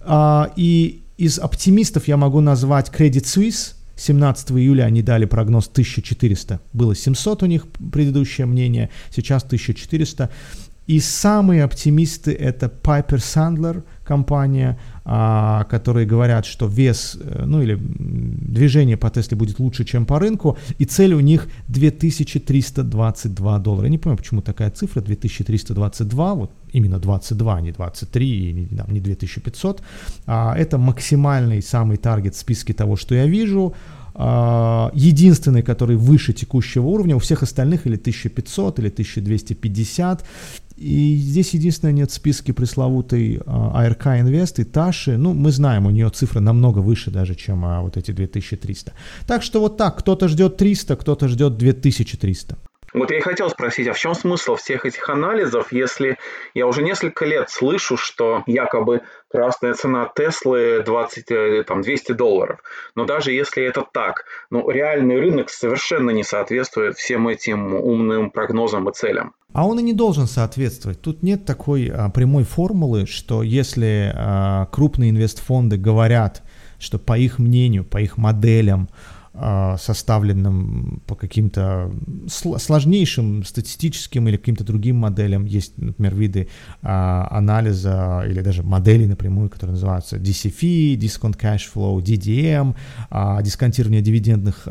А, 0.00 0.52
и 0.56 1.02
из 1.16 1.38
оптимистов 1.38 2.08
я 2.08 2.16
могу 2.16 2.40
назвать 2.40 2.88
Credit 2.88 3.24
Suisse. 3.24 3.74
17 3.96 4.52
июля 4.52 4.84
они 4.84 5.02
дали 5.02 5.26
прогноз 5.26 5.68
1400. 5.68 6.60
Было 6.72 6.94
700 6.96 7.42
у 7.42 7.46
них 7.46 7.66
предыдущее 7.92 8.46
мнение, 8.46 8.88
сейчас 9.14 9.44
1400. 9.44 10.30
И 10.86 10.98
самые 10.98 11.62
оптимисты 11.62 12.32
это 12.32 12.66
Piper 12.66 13.18
Sandler 13.18 13.84
компания, 14.02 14.80
которые 15.10 16.06
говорят, 16.06 16.46
что 16.46 16.66
вес, 16.66 17.18
э, 17.20 17.44
ну 17.44 17.60
или 17.62 17.76
движение 17.80 18.96
по 18.96 19.10
Тесле 19.10 19.36
будет 19.36 19.58
лучше, 19.58 19.84
чем 19.84 20.06
по 20.06 20.20
рынку, 20.20 20.56
и 20.78 20.84
цель 20.84 21.14
у 21.14 21.20
них 21.20 21.48
2322 21.68 23.58
доллара. 23.58 23.86
Я 23.86 23.90
не 23.90 23.98
понимаю, 23.98 24.18
почему 24.18 24.40
такая 24.40 24.70
цифра 24.70 25.00
2322, 25.00 26.34
вот 26.34 26.52
именно 26.72 26.98
22, 26.98 27.56
а 27.56 27.60
не 27.60 27.72
23, 27.72 28.52
не, 28.52 28.66
там, 28.76 28.92
не 28.92 29.00
2500. 29.00 29.82
А, 30.26 30.54
это 30.56 30.78
максимальный 30.78 31.60
самый 31.60 31.96
таргет 31.96 32.34
в 32.34 32.38
списке 32.38 32.72
того, 32.72 32.96
что 32.96 33.14
я 33.16 33.26
вижу. 33.26 33.74
А, 34.14 34.90
единственный, 34.94 35.62
который 35.62 35.96
выше 35.96 36.32
текущего 36.32 36.86
уровня, 36.86 37.16
у 37.16 37.18
всех 37.18 37.42
остальных 37.42 37.86
или 37.86 37.96
1500, 37.96 38.78
или 38.78 38.88
1250. 38.88 40.24
И 40.80 41.16
здесь 41.16 41.52
единственное 41.54 41.92
нет 41.92 42.10
в 42.10 42.54
пресловутой 42.54 43.36
ARK 43.36 44.22
Invest 44.22 44.62
и 44.62 44.64
Таши. 44.64 45.18
Ну, 45.18 45.34
мы 45.34 45.52
знаем, 45.52 45.84
у 45.84 45.90
нее 45.90 46.08
цифра 46.08 46.40
намного 46.40 46.78
выше 46.78 47.10
даже, 47.10 47.34
чем 47.34 47.66
а, 47.66 47.82
вот 47.82 47.98
эти 47.98 48.12
2300. 48.12 48.92
Так 49.26 49.42
что 49.42 49.60
вот 49.60 49.76
так, 49.76 49.98
кто-то 49.98 50.26
ждет 50.26 50.56
300, 50.56 50.96
кто-то 50.96 51.28
ждет 51.28 51.58
2300. 51.58 52.56
Вот 52.92 53.10
я 53.10 53.18
и 53.18 53.20
хотел 53.20 53.48
спросить, 53.50 53.86
а 53.86 53.92
в 53.92 53.98
чем 53.98 54.14
смысл 54.14 54.56
всех 54.56 54.84
этих 54.84 55.08
анализов, 55.08 55.72
если 55.72 56.18
я 56.54 56.66
уже 56.66 56.82
несколько 56.82 57.24
лет 57.24 57.50
слышу, 57.50 57.96
что 57.96 58.42
якобы 58.46 59.02
красная 59.30 59.74
цена 59.74 60.10
Теслы 60.14 60.82
20, 60.84 61.30
э, 61.30 61.64
там, 61.64 61.82
200 61.82 62.12
долларов. 62.12 62.60
Но 62.96 63.04
даже 63.04 63.32
если 63.32 63.62
это 63.62 63.84
так, 63.92 64.24
ну, 64.50 64.68
реальный 64.68 65.20
рынок 65.20 65.50
совершенно 65.50 66.10
не 66.10 66.24
соответствует 66.24 66.96
всем 66.96 67.28
этим 67.28 67.74
умным 67.74 68.30
прогнозам 68.30 68.88
и 68.88 68.92
целям. 68.92 69.34
А 69.52 69.66
он 69.66 69.78
и 69.78 69.82
не 69.82 69.92
должен 69.92 70.26
соответствовать. 70.26 71.00
Тут 71.00 71.22
нет 71.22 71.44
такой 71.44 71.88
а, 71.92 72.08
прямой 72.10 72.44
формулы, 72.44 73.06
что 73.06 73.42
если 73.42 74.12
а, 74.14 74.66
крупные 74.66 75.10
инвестфонды 75.10 75.76
говорят, 75.76 76.42
что 76.78 76.98
по 76.98 77.16
их 77.16 77.38
мнению, 77.38 77.84
по 77.84 77.98
их 77.98 78.16
моделям, 78.16 78.88
составленным 79.32 81.02
по 81.06 81.14
каким-то 81.14 81.92
сложнейшим 82.28 83.44
статистическим 83.44 84.28
или 84.28 84.36
каким-то 84.36 84.64
другим 84.64 84.96
моделям. 84.96 85.44
Есть, 85.44 85.78
например, 85.78 86.14
виды 86.14 86.48
а, 86.82 87.28
анализа 87.30 88.24
или 88.26 88.40
даже 88.40 88.62
моделей 88.62 89.06
напрямую, 89.06 89.48
которые 89.48 89.74
называются 89.74 90.16
DCF, 90.16 90.98
Discount 90.98 91.38
Cash 91.38 91.62
Flow, 91.72 91.98
DDM, 92.02 92.74
а, 93.10 93.40
дисконтирование 93.42 94.02
дивидендных, 94.02 94.66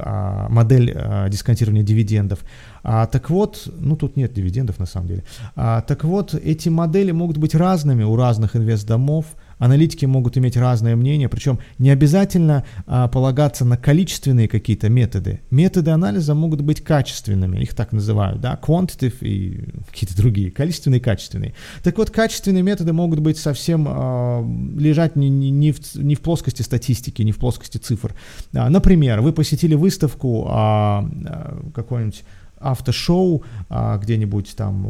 модель 0.50 0.96
дисконтирования 1.30 1.84
дивидендов. 1.84 2.40
А, 2.84 3.06
так 3.08 3.30
вот, 3.30 3.68
ну 3.78 3.96
тут 3.96 4.16
нет 4.18 4.34
дивидендов 4.34 4.80
на 4.80 4.86
самом 4.86 5.08
деле. 5.08 5.24
А, 5.56 5.82
так 5.82 6.04
вот, 6.04 6.34
эти 6.34 6.70
модели 6.70 7.12
могут 7.12 7.38
быть 7.38 7.56
разными 7.56 8.04
у 8.04 8.16
разных 8.16 8.56
инвестдомов, 8.56 8.90
домов 8.90 9.26
Аналитики 9.60 10.06
могут 10.06 10.38
иметь 10.38 10.58
разное 10.58 10.96
мнение, 10.96 11.30
причем 11.30 11.60
не 11.78 11.90
обязательно 11.90 12.66
а, 12.88 13.08
полагаться 13.08 13.66
на 13.66 13.78
количественные 13.78 14.48
какие-то 14.48 14.90
методы. 14.90 15.42
Методы 15.52 15.92
анализа 15.92 16.34
могут 16.34 16.62
быть 16.62 16.82
качественными, 16.82 17.60
их 17.60 17.76
так 17.76 17.92
называют, 17.92 18.42
да, 18.42 18.58
quantitative 18.62 19.16
и 19.22 19.70
какие-то 19.90 20.16
другие, 20.16 20.50
количественные 20.50 21.00
и 21.00 21.04
качественные. 21.04 21.54
Так 21.84 21.98
вот, 21.98 22.10
качественные 22.10 22.64
методы 22.64 22.94
могут 22.94 23.20
быть 23.20 23.38
совсем 23.38 23.86
а, 23.88 24.42
лежать 24.78 25.16
не, 25.16 25.30
не, 25.30 25.52
не, 25.52 25.72
в, 25.74 25.96
не 25.96 26.16
в 26.16 26.22
плоскости 26.22 26.62
статистики, 26.62 27.22
не 27.22 27.34
в 27.34 27.38
плоскости 27.38 27.78
цифр. 27.78 28.16
А, 28.54 28.70
например, 28.70 29.22
вы 29.22 29.34
посетили 29.34 29.76
выставку 29.76 30.48
а, 30.50 31.06
а, 31.26 31.70
какой-нибудь 31.74 32.24
автошоу 32.60 33.44
а, 33.70 33.98
где-нибудь 33.98 34.56
там 34.56 34.86
э, 34.86 34.90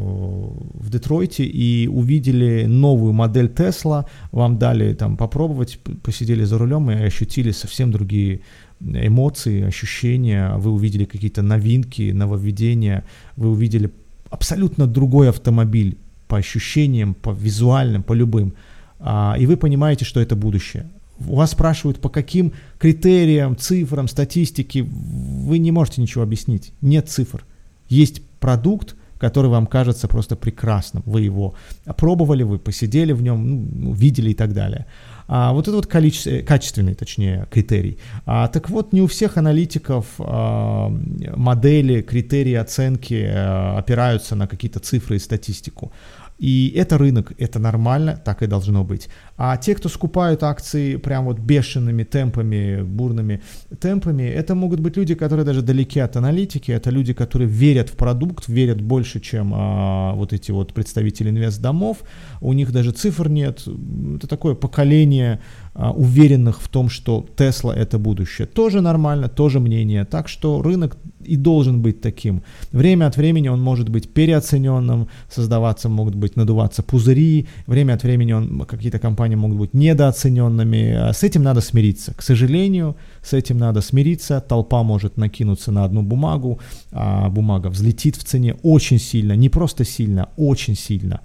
в 0.74 0.90
Детройте 0.90 1.44
и 1.44 1.86
увидели 1.86 2.64
новую 2.66 3.12
модель 3.12 3.48
Тесла, 3.48 4.06
вам 4.32 4.58
дали 4.58 4.94
там 4.94 5.16
попробовать, 5.16 5.78
посидели 6.02 6.44
за 6.44 6.58
рулем 6.58 6.90
и 6.90 6.94
ощутили 6.94 7.52
совсем 7.52 7.90
другие 7.90 8.40
эмоции, 8.80 9.62
ощущения, 9.62 10.54
вы 10.56 10.72
увидели 10.72 11.04
какие-то 11.04 11.42
новинки, 11.42 12.10
нововведения, 12.12 13.04
вы 13.36 13.50
увидели 13.50 13.90
абсолютно 14.30 14.86
другой 14.86 15.28
автомобиль 15.28 15.98
по 16.28 16.38
ощущениям, 16.38 17.14
по 17.14 17.30
визуальным, 17.30 18.02
по 18.02 18.14
любым, 18.14 18.54
а, 18.98 19.36
и 19.38 19.46
вы 19.46 19.56
понимаете, 19.56 20.04
что 20.04 20.20
это 20.20 20.36
будущее. 20.36 20.88
Вас 21.18 21.50
спрашивают, 21.50 22.00
по 22.00 22.08
каким 22.08 22.52
критериям, 22.78 23.56
цифрам, 23.56 24.08
статистике, 24.08 24.82
вы 24.82 25.58
не 25.58 25.70
можете 25.70 26.00
ничего 26.00 26.24
объяснить. 26.24 26.72
Нет 26.80 27.10
цифр. 27.10 27.44
Есть 27.90 28.22
продукт, 28.40 28.96
который 29.20 29.50
вам 29.50 29.66
кажется 29.66 30.08
просто 30.08 30.34
прекрасным. 30.34 31.02
Вы 31.06 31.20
его 31.20 31.54
опробовали, 31.84 32.42
вы 32.42 32.58
посидели 32.58 33.12
в 33.12 33.22
нем, 33.22 33.46
ну, 33.84 33.92
видели 33.92 34.30
и 34.30 34.34
так 34.34 34.54
далее. 34.54 34.86
А 35.28 35.52
вот 35.52 35.68
это 35.68 35.76
вот 35.76 35.86
количество, 35.86 36.38
качественный, 36.38 36.94
точнее, 36.94 37.46
критерий. 37.50 37.98
А, 38.26 38.48
так 38.48 38.70
вот, 38.70 38.92
не 38.92 39.02
у 39.02 39.06
всех 39.06 39.36
аналитиков 39.36 40.06
а, 40.18 40.88
модели, 41.36 42.00
критерии 42.00 42.54
оценки 42.54 43.30
а, 43.32 43.78
опираются 43.78 44.34
на 44.34 44.46
какие-то 44.46 44.80
цифры 44.80 45.16
и 45.16 45.18
статистику. 45.18 45.92
И 46.40 46.72
это 46.74 46.96
рынок, 46.96 47.32
это 47.38 47.58
нормально, 47.58 48.18
так 48.24 48.42
и 48.42 48.46
должно 48.46 48.82
быть. 48.82 49.10
А 49.36 49.58
те, 49.58 49.74
кто 49.74 49.90
скупают 49.90 50.42
акции 50.42 50.96
прям 50.96 51.26
вот 51.26 51.38
бешеными 51.38 52.02
темпами, 52.02 52.82
бурными 52.82 53.42
темпами, 53.78 54.22
это 54.22 54.54
могут 54.54 54.80
быть 54.80 54.96
люди, 54.96 55.14
которые 55.14 55.44
даже 55.44 55.60
далеки 55.60 56.00
от 56.00 56.16
аналитики, 56.16 56.72
это 56.72 56.88
люди, 56.88 57.12
которые 57.12 57.46
верят 57.46 57.90
в 57.90 57.96
продукт, 57.96 58.48
верят 58.48 58.80
больше, 58.80 59.20
чем 59.20 59.52
а, 59.54 60.14
вот 60.14 60.32
эти 60.32 60.50
вот 60.50 60.72
представители 60.72 61.28
инвестдомов, 61.28 61.98
у 62.40 62.54
них 62.54 62.72
даже 62.72 62.92
цифр 62.92 63.28
нет, 63.28 63.68
это 64.16 64.26
такое 64.26 64.54
поколение 64.54 65.40
уверенных 65.74 66.60
в 66.60 66.68
том, 66.68 66.88
что 66.88 67.26
Тесла 67.36 67.74
это 67.74 67.98
будущее. 67.98 68.46
Тоже 68.46 68.80
нормально, 68.80 69.28
тоже 69.28 69.60
мнение. 69.60 70.04
Так 70.04 70.28
что 70.28 70.62
рынок 70.62 70.96
и 71.24 71.36
должен 71.36 71.80
быть 71.80 72.00
таким. 72.00 72.42
Время 72.72 73.06
от 73.06 73.16
времени 73.16 73.48
он 73.48 73.60
может 73.60 73.88
быть 73.88 74.12
переоцененным, 74.12 75.08
создаваться 75.28 75.88
могут 75.88 76.14
быть, 76.14 76.36
надуваться 76.36 76.82
пузыри, 76.82 77.46
время 77.66 77.94
от 77.94 78.02
времени 78.02 78.32
он, 78.32 78.60
какие-то 78.60 78.98
компании 78.98 79.36
могут 79.36 79.58
быть 79.58 79.74
недооцененными. 79.74 80.92
А 80.94 81.12
с 81.12 81.22
этим 81.22 81.42
надо 81.42 81.60
смириться. 81.60 82.14
К 82.14 82.22
сожалению, 82.22 82.96
с 83.22 83.32
этим 83.32 83.58
надо 83.58 83.80
смириться. 83.80 84.40
Толпа 84.40 84.82
может 84.82 85.16
накинуться 85.16 85.72
на 85.72 85.84
одну 85.84 86.02
бумагу, 86.02 86.58
а 86.90 87.28
бумага 87.28 87.68
взлетит 87.68 88.16
в 88.16 88.24
цене 88.24 88.56
очень 88.62 88.98
сильно, 88.98 89.34
не 89.36 89.48
просто 89.48 89.84
сильно, 89.84 90.28
очень 90.36 90.76
сильно. 90.76 91.20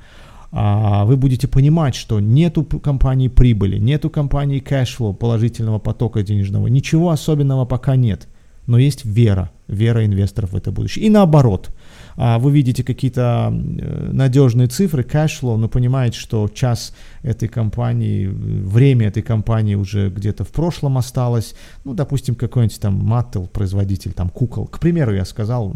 А 0.57 1.03
вы 1.03 1.17
будете 1.17 1.49
понимать, 1.49 1.95
что 1.95 2.21
нету 2.21 2.63
компании 2.63 3.27
прибыли, 3.27 3.77
нету 3.77 4.09
компании 4.09 4.59
cash 4.59 4.83
flow, 4.83 5.13
положительного 5.13 5.79
потока 5.79 6.23
денежного, 6.23 6.67
ничего 6.67 7.09
особенного 7.09 7.65
пока 7.65 7.97
нет, 7.97 8.29
но 8.65 8.77
есть 8.77 9.03
вера, 9.03 9.51
вера 9.67 10.05
инвесторов 10.05 10.53
в 10.53 10.55
это 10.55 10.71
будущее. 10.71 11.07
И 11.07 11.09
наоборот, 11.09 11.71
а 12.15 12.39
вы 12.39 12.51
видите 12.51 12.85
какие-то 12.85 13.51
э, 13.51 14.09
надежные 14.13 14.67
цифры, 14.67 15.03
cash 15.03 15.27
flow, 15.27 15.57
но 15.57 15.67
понимаете, 15.67 16.17
что 16.17 16.47
час 16.47 16.95
этой 17.21 17.49
компании, 17.49 18.25
время 18.27 19.07
этой 19.07 19.23
компании 19.23 19.75
уже 19.75 20.09
где-то 20.09 20.45
в 20.45 20.49
прошлом 20.53 20.97
осталось. 20.97 21.53
Ну, 21.83 21.93
допустим, 21.93 22.33
какой-нибудь 22.33 22.79
там 22.79 23.13
Mattel, 23.13 23.49
производитель 23.49 24.13
там 24.13 24.29
кукол, 24.29 24.67
к 24.67 24.79
примеру, 24.79 25.13
я 25.13 25.25
сказал, 25.25 25.75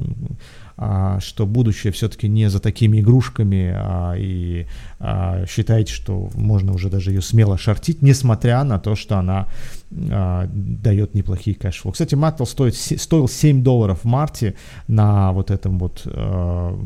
что 1.19 1.45
будущее 1.45 1.91
все-таки 1.91 2.29
не 2.29 2.49
за 2.49 2.59
такими 2.59 3.01
игрушками, 3.01 3.73
а, 3.75 4.13
и 4.17 4.65
а, 4.99 5.45
считаете, 5.45 5.93
что 5.93 6.29
можно 6.35 6.73
уже 6.73 6.89
даже 6.89 7.11
ее 7.11 7.21
смело 7.21 7.57
шортить, 7.57 8.01
несмотря 8.01 8.63
на 8.63 8.79
то, 8.79 8.95
что 8.95 9.17
она 9.17 9.47
а, 10.11 10.47
дает 10.51 11.15
неплохие 11.15 11.55
cash 11.55 11.71
flow. 11.71 11.91
Кстати, 11.91 12.15
Mattel 12.15 12.45
стоит, 12.45 12.75
стоил 12.75 13.27
7 13.27 13.63
долларов 13.63 14.01
в 14.03 14.05
марте 14.05 14.55
на 14.87 15.31
вот 15.33 15.51
этом 15.51 15.79
вот 15.79 16.03
а, 16.05 16.79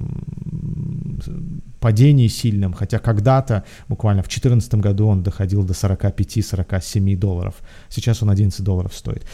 падении 1.79 2.27
сильном, 2.27 2.73
хотя 2.73 2.97
когда-то, 2.99 3.63
буквально 3.87 4.23
в 4.23 4.27
2014 4.27 4.75
году 4.75 5.07
он 5.07 5.21
доходил 5.21 5.63
до 5.63 5.73
45-47 5.73 7.17
долларов. 7.17 7.55
Сейчас 7.89 8.23
он 8.23 8.29
11 8.29 8.63
долларов 8.63 8.93
стоит. 8.95 9.25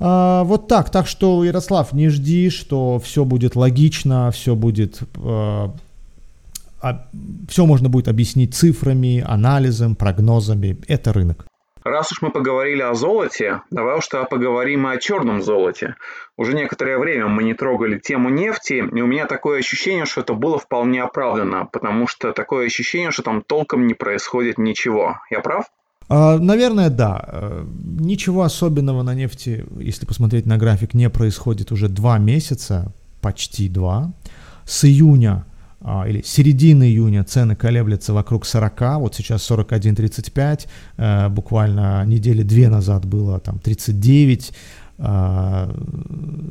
А, 0.00 0.44
вот 0.44 0.66
так. 0.66 0.90
Так 0.90 1.06
что, 1.06 1.44
Ярослав, 1.44 1.92
не 1.92 2.08
жди, 2.08 2.50
что 2.50 2.98
все 2.98 3.24
будет 3.24 3.54
логично, 3.54 4.30
все 4.30 4.54
будет... 4.54 5.00
А, 5.18 5.72
а, 6.82 7.06
все 7.48 7.66
можно 7.66 7.90
будет 7.90 8.08
объяснить 8.08 8.54
цифрами, 8.54 9.22
анализом, 9.26 9.94
прогнозами. 9.94 10.78
Это 10.88 11.12
рынок. 11.12 11.46
Раз 11.82 12.12
уж 12.12 12.20
мы 12.20 12.30
поговорили 12.30 12.82
о 12.82 12.94
золоте, 12.94 13.62
давай 13.70 13.96
уж 13.96 14.06
тогда 14.06 14.26
поговорим 14.26 14.86
о 14.86 14.98
черном 14.98 15.42
золоте. 15.42 15.96
Уже 16.36 16.52
некоторое 16.52 16.98
время 16.98 17.26
мы 17.26 17.42
не 17.42 17.54
трогали 17.54 17.98
тему 17.98 18.28
нефти, 18.28 18.74
и 18.74 19.00
у 19.00 19.06
меня 19.06 19.26
такое 19.26 19.60
ощущение, 19.60 20.04
что 20.04 20.20
это 20.20 20.34
было 20.34 20.58
вполне 20.58 21.02
оправдано, 21.02 21.64
потому 21.64 22.06
что 22.06 22.32
такое 22.32 22.66
ощущение, 22.66 23.10
что 23.10 23.22
там 23.22 23.40
толком 23.40 23.86
не 23.86 23.94
происходит 23.94 24.58
ничего. 24.58 25.20
Я 25.30 25.40
прав? 25.40 25.64
А, 26.12 26.38
наверное, 26.38 26.90
да. 26.90 27.24
Э, 27.28 27.64
ничего 28.00 28.42
особенного 28.42 29.02
на 29.02 29.14
нефти, 29.14 29.64
если 29.78 30.06
посмотреть 30.06 30.44
на 30.44 30.58
график, 30.58 30.92
не 30.92 31.08
происходит 31.08 31.70
уже 31.70 31.88
два 31.88 32.18
месяца, 32.18 32.92
почти 33.20 33.68
два. 33.68 34.12
С 34.64 34.84
июня 34.84 35.44
а, 35.80 36.06
или 36.08 36.22
середины 36.22 36.82
июня 36.82 37.22
цены 37.22 37.54
колеблются 37.54 38.12
вокруг 38.12 38.44
40, 38.44 38.98
вот 38.98 39.14
сейчас 39.14 39.48
41.35, 39.48 40.66
э, 40.96 41.28
буквально 41.28 42.04
недели 42.04 42.42
две 42.42 42.68
назад 42.68 43.06
было 43.06 43.38
там 43.38 43.60
39, 43.60 44.50
а, 44.50 44.89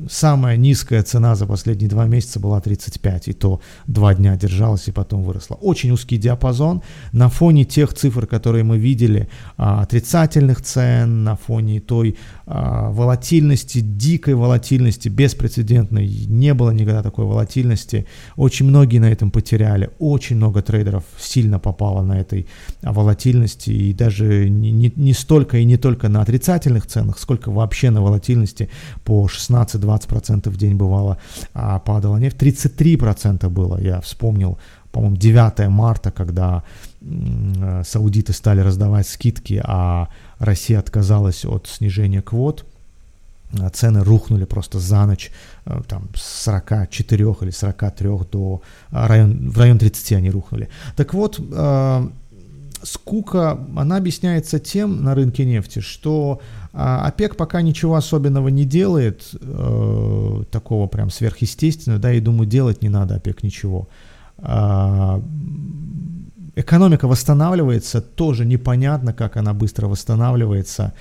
самая 0.09 0.57
низкая 0.57 1.03
цена 1.03 1.35
за 1.35 1.45
последние 1.45 1.89
два 1.89 2.05
месяца 2.05 2.39
была 2.39 2.59
35, 2.59 3.27
и 3.27 3.33
то 3.33 3.61
два 3.87 4.13
дня 4.15 4.35
держалась 4.35 4.87
и 4.87 4.91
потом 4.91 5.23
выросла. 5.23 5.55
Очень 5.55 5.91
узкий 5.91 6.17
диапазон 6.17 6.81
на 7.11 7.29
фоне 7.29 7.63
тех 7.63 7.93
цифр, 7.93 8.25
которые 8.25 8.63
мы 8.63 8.77
видели, 8.77 9.29
а, 9.57 9.81
отрицательных 9.83 10.61
цен, 10.61 11.23
на 11.23 11.35
фоне 11.35 11.79
той 11.79 12.17
а, 12.47 12.89
волатильности, 12.89 13.79
дикой 13.79 14.33
волатильности, 14.33 15.09
беспрецедентной, 15.09 16.07
не 16.07 16.53
было 16.53 16.71
никогда 16.71 17.03
такой 17.03 17.25
волатильности. 17.25 18.07
Очень 18.35 18.67
многие 18.67 18.99
на 18.99 19.11
этом 19.11 19.31
потеряли, 19.31 19.91
очень 19.99 20.37
много 20.37 20.61
трейдеров 20.61 21.03
сильно 21.19 21.59
попало 21.59 22.01
на 22.01 22.19
этой 22.19 22.47
волатильности, 22.81 23.69
и 23.69 23.93
даже 23.93 24.49
не, 24.49 24.71
не, 24.71 24.91
не 24.95 25.13
столько 25.13 25.57
и 25.57 25.65
не 25.65 25.77
только 25.77 26.09
на 26.09 26.21
отрицательных 26.21 26.87
ценах, 26.87 27.19
сколько 27.19 27.51
вообще 27.51 27.91
на 27.91 28.01
волатильности 28.01 28.38
волатильности 28.39 28.69
по 29.03 29.27
16-20% 29.27 30.49
в 30.49 30.57
день 30.57 30.75
бывало, 30.75 31.17
а 31.53 31.79
падала 31.79 32.17
нефть. 32.17 32.37
33% 32.37 33.49
было, 33.49 33.79
я 33.79 33.99
вспомнил, 34.01 34.57
по-моему, 34.91 35.17
9 35.17 35.69
марта, 35.69 36.11
когда 36.11 36.63
э, 37.01 37.83
саудиты 37.85 38.33
стали 38.33 38.61
раздавать 38.61 39.07
скидки, 39.07 39.61
а 39.63 40.07
Россия 40.39 40.79
отказалась 40.79 41.45
от 41.45 41.67
снижения 41.67 42.21
квот, 42.21 42.65
а 43.59 43.69
цены 43.69 44.03
рухнули 44.03 44.45
просто 44.45 44.79
за 44.79 45.05
ночь, 45.05 45.31
э, 45.65 45.81
там, 45.87 46.09
с 46.15 46.43
44 46.43 47.35
или 47.41 47.51
43 47.51 48.09
до 48.31 48.61
а, 48.91 49.07
район, 49.07 49.51
в 49.51 49.57
район 49.57 49.77
30 49.77 50.13
они 50.13 50.31
рухнули. 50.31 50.67
Так 50.95 51.13
вот, 51.13 51.39
э, 51.39 52.09
скука, 52.83 53.59
она 53.75 53.97
объясняется 53.97 54.59
тем 54.59 55.03
на 55.03 55.15
рынке 55.15 55.45
нефти, 55.45 55.79
что 55.79 56.41
а, 56.73 57.07
ОПЕК 57.07 57.35
пока 57.35 57.61
ничего 57.61 57.95
особенного 57.95 58.49
не 58.49 58.65
делает, 58.65 59.29
э, 59.33 60.43
такого 60.51 60.87
прям 60.87 61.09
сверхъестественного, 61.09 62.01
да, 62.01 62.13
и 62.13 62.19
думаю, 62.19 62.47
делать 62.47 62.81
не 62.81 62.89
надо 62.89 63.15
ОПЕК 63.15 63.43
ничего. 63.43 63.89
А, 64.37 65.21
экономика 66.55 67.07
восстанавливается, 67.07 68.01
тоже 68.01 68.45
непонятно, 68.45 69.13
как 69.13 69.37
она 69.37 69.53
быстро 69.53 69.87
восстанавливается. 69.87 70.93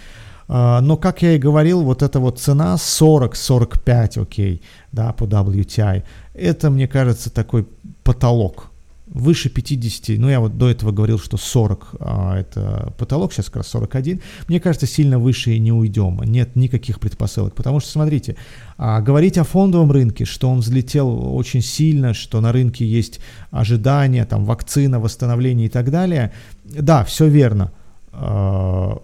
А, 0.49 0.81
но, 0.81 0.97
как 0.97 1.23
я 1.23 1.35
и 1.35 1.39
говорил, 1.39 1.83
вот 1.83 2.03
эта 2.03 2.21
вот 2.21 2.41
цена 2.41 2.77
40-45, 2.77 4.23
окей, 4.23 4.63
да, 4.93 5.13
по 5.13 5.25
WTI, 5.25 6.03
это, 6.35 6.71
мне 6.71 6.89
кажется, 6.89 7.31
такой 7.31 7.67
потолок 8.03 8.71
выше 9.11 9.49
50, 9.49 10.19
ну 10.19 10.29
я 10.29 10.41
вот 10.41 10.59
до 10.59 10.69
этого 10.69 10.93
говорил, 10.93 11.19
что 11.19 11.37
40 11.37 11.89
а, 12.01 12.39
это 12.39 12.93
потолок, 12.99 13.33
сейчас 13.33 13.47
как 13.47 13.57
раз 13.57 13.69
41, 13.69 14.21
мне 14.49 14.61
кажется, 14.61 14.87
сильно 14.87 15.19
выше 15.19 15.53
и 15.53 15.59
не 15.59 15.73
уйдем, 15.73 16.21
нет 16.25 16.57
никаких 16.57 17.01
предпосылок, 17.01 17.55
потому 17.55 17.81
что, 17.81 17.91
смотрите, 17.91 18.37
а, 18.77 19.01
говорить 19.01 19.39
о 19.39 19.45
фондовом 19.45 19.93
рынке, 19.93 20.25
что 20.25 20.49
он 20.51 20.61
взлетел 20.61 21.35
очень 21.35 21.63
сильно, 21.63 22.15
что 22.15 22.41
на 22.41 22.53
рынке 22.53 22.87
есть 22.87 23.21
ожидания, 23.51 24.25
там, 24.25 24.45
вакцина, 24.45 25.01
восстановление 25.01 25.67
и 25.67 25.71
так 25.71 25.91
далее, 25.91 26.33
да, 26.65 27.05
все 27.05 27.29
верно, 27.29 27.73
Э, 28.21 28.97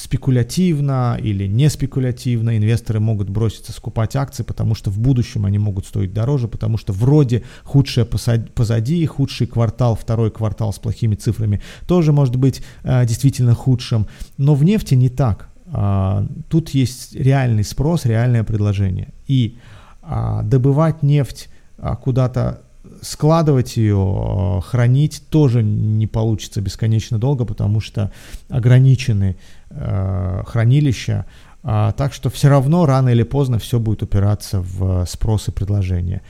спекулятивно 0.00 1.18
или 1.20 1.46
не 1.46 1.68
спекулятивно 1.68 2.56
инвесторы 2.56 3.00
могут 3.00 3.28
броситься 3.28 3.72
скупать 3.72 4.16
акции, 4.16 4.42
потому 4.42 4.74
что 4.74 4.90
в 4.90 4.98
будущем 4.98 5.44
они 5.44 5.58
могут 5.58 5.86
стоить 5.86 6.14
дороже, 6.14 6.48
потому 6.48 6.78
что 6.78 6.92
вроде 6.92 7.42
худшее 7.64 8.06
позади, 8.06 9.04
худший 9.06 9.46
квартал, 9.46 9.94
второй 9.96 10.30
квартал 10.30 10.72
с 10.72 10.78
плохими 10.78 11.16
цифрами 11.16 11.60
тоже 11.86 12.12
может 12.12 12.36
быть 12.36 12.62
э, 12.82 13.04
действительно 13.04 13.54
худшим. 13.54 14.06
Но 14.38 14.54
в 14.54 14.64
нефти 14.64 14.94
не 14.94 15.10
так. 15.10 15.48
Э, 15.66 16.26
тут 16.48 16.70
есть 16.70 17.14
реальный 17.14 17.64
спрос, 17.64 18.06
реальное 18.06 18.42
предложение. 18.42 19.08
И 19.26 19.58
э, 20.02 20.40
добывать 20.44 21.02
нефть 21.02 21.50
э, 21.76 21.94
куда-то 22.02 22.62
складывать 23.02 23.76
ее, 23.76 23.96
э, 23.96 24.60
хранить 24.62 25.22
тоже 25.28 25.62
не 25.62 26.06
получится 26.06 26.60
бесконечно 26.60 27.18
долго, 27.18 27.44
потому 27.44 27.80
что 27.80 28.10
ограничены 28.48 29.36
э, 29.70 30.42
хранилища. 30.46 31.26
А, 31.62 31.92
так 31.92 32.12
что 32.12 32.30
все 32.30 32.48
равно 32.48 32.86
рано 32.86 33.10
или 33.10 33.22
поздно 33.22 33.58
все 33.58 33.78
будет 33.78 34.02
упираться 34.02 34.60
в 34.60 35.04
спрос 35.06 35.48
и 35.48 35.52
предложение. 35.52 36.22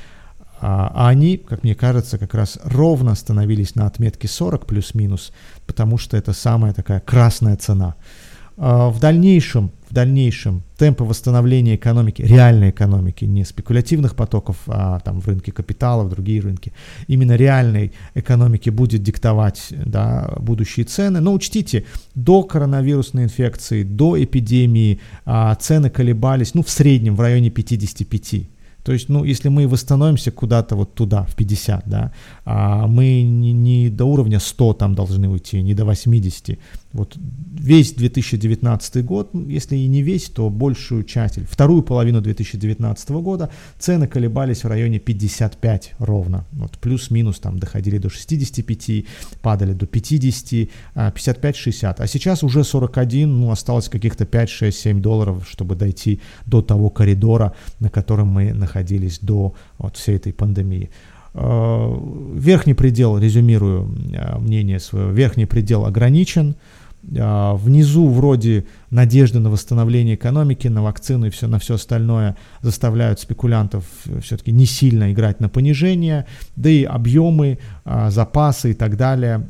А, 0.61 0.91
а 0.95 1.09
они, 1.09 1.39
как 1.39 1.63
мне 1.63 1.75
кажется, 1.75 2.19
как 2.19 2.35
раз 2.35 2.59
ровно 2.65 3.15
становились 3.15 3.75
на 3.77 3.87
отметке 3.87 4.29
40 4.29 4.67
плюс-минус, 4.67 5.33
потому 5.67 5.99
что 5.99 6.17
это 6.17 6.33
самая 6.33 6.75
такая 6.75 7.01
красная 7.01 7.57
цена. 7.57 7.95
А, 8.63 8.91
в 8.91 9.01
дальнейшем, 9.01 9.71
в 9.89 9.95
дальнейшем 9.95 10.63
темпы 10.77 11.05
восстановления 11.05 11.77
экономики, 11.77 12.21
реальной 12.21 12.69
экономики, 12.69 13.25
не 13.25 13.43
спекулятивных 13.47 14.15
потоков 14.15 14.59
а, 14.67 15.01
там, 15.01 15.23
в 15.23 15.27
рынке 15.27 15.51
капитала, 15.51 16.05
в 16.05 16.11
другие 16.11 16.43
рынки, 16.43 16.75
именно 17.07 17.37
реальной 17.37 17.93
экономики 18.15 18.69
будет 18.69 19.03
диктовать 19.03 19.69
да, 19.71 20.35
будущие 20.39 20.85
цены. 20.85 21.21
Но 21.21 21.33
учтите, 21.33 21.87
до 22.15 22.43
коронавирусной 22.43 23.25
инфекции, 23.25 23.83
до 23.83 24.23
эпидемии 24.23 25.01
а, 25.25 25.55
цены 25.55 25.89
колебались 25.89 26.53
ну, 26.53 26.63
в 26.63 26.69
среднем 26.69 27.17
в 27.17 27.21
районе 27.21 27.49
55 27.49 28.51
То 28.83 28.93
есть, 28.93 29.09
ну, 29.09 29.25
если 29.25 29.49
мы 29.49 29.69
восстановимся 29.69 30.31
куда-то 30.31 30.77
вот 30.77 30.95
туда, 30.95 31.25
в 31.25 31.35
50, 31.35 31.83
да, 31.87 32.13
а 32.45 32.87
мы 32.87 33.23
не, 33.23 33.53
не 33.53 33.91
до 33.91 34.05
уровня 34.05 34.41
100 34.41 34.75
там 34.75 34.95
должны 34.95 35.29
уйти, 35.29 35.63
не 35.63 35.75
до 35.75 35.85
80. 35.85 36.59
Вот 36.93 37.17
весь 37.53 37.93
2019 37.93 39.05
год, 39.05 39.31
если 39.49 39.77
и 39.77 39.87
не 39.87 40.03
весь, 40.03 40.25
то 40.31 40.51
большую 40.51 41.05
часть, 41.05 41.39
вторую 41.49 41.83
половину 41.83 42.21
2019 42.21 43.11
года 43.11 43.51
цены 43.79 44.09
колебались 44.09 44.65
в 44.65 44.69
районе 44.69 44.99
55 44.99 45.93
ровно. 45.99 46.45
Вот 46.53 46.79
плюс-минус 46.79 47.39
там 47.39 47.59
доходили 47.59 47.99
до 47.99 48.09
65, 48.09 49.05
падали 49.41 49.73
до 49.73 49.87
50, 49.87 50.69
55-60. 50.95 51.95
А 51.99 52.07
сейчас 52.07 52.43
уже 52.43 52.65
41, 52.65 53.41
ну, 53.41 53.51
осталось 53.51 53.89
каких-то 53.89 54.25
5, 54.25 54.51
6, 54.51 54.79
7 54.79 55.01
долларов, 55.01 55.47
чтобы 55.49 55.77
дойти 55.77 56.21
до 56.47 56.63
того 56.63 56.91
коридора, 56.91 57.53
на 57.79 57.91
котором 57.91 58.29
мы 58.29 58.53
находились 58.71 59.19
до 59.21 59.55
вот 59.79 59.97
всей 59.97 60.17
этой 60.17 60.33
пандемии. 60.33 60.91
Э, 61.35 61.97
верхний 62.35 62.75
предел, 62.75 63.19
резюмирую 63.19 63.95
э, 64.13 64.39
мнение 64.39 64.79
свое, 64.79 65.13
верхний 65.13 65.47
предел 65.47 65.85
ограничен, 65.85 66.55
а, 67.19 67.55
внизу 67.55 68.09
вроде 68.09 68.67
надежды 68.91 69.39
на 69.39 69.49
восстановление 69.49 70.17
экономики, 70.17 70.69
на 70.69 70.83
вакцину 70.83 71.27
и 71.27 71.31
все, 71.31 71.47
на 71.47 71.59
все 71.59 71.75
остальное 71.75 72.37
заставляют 72.61 73.21
спекулянтов 73.21 73.85
все-таки 74.23 74.53
не 74.53 74.67
сильно 74.67 75.11
играть 75.11 75.41
на 75.41 75.49
понижение, 75.49 76.27
да 76.57 76.69
и 76.69 76.85
объемы, 76.85 77.59
запасы 77.87 78.73
и 78.73 78.75
так 78.75 78.99
далее 78.99 79.47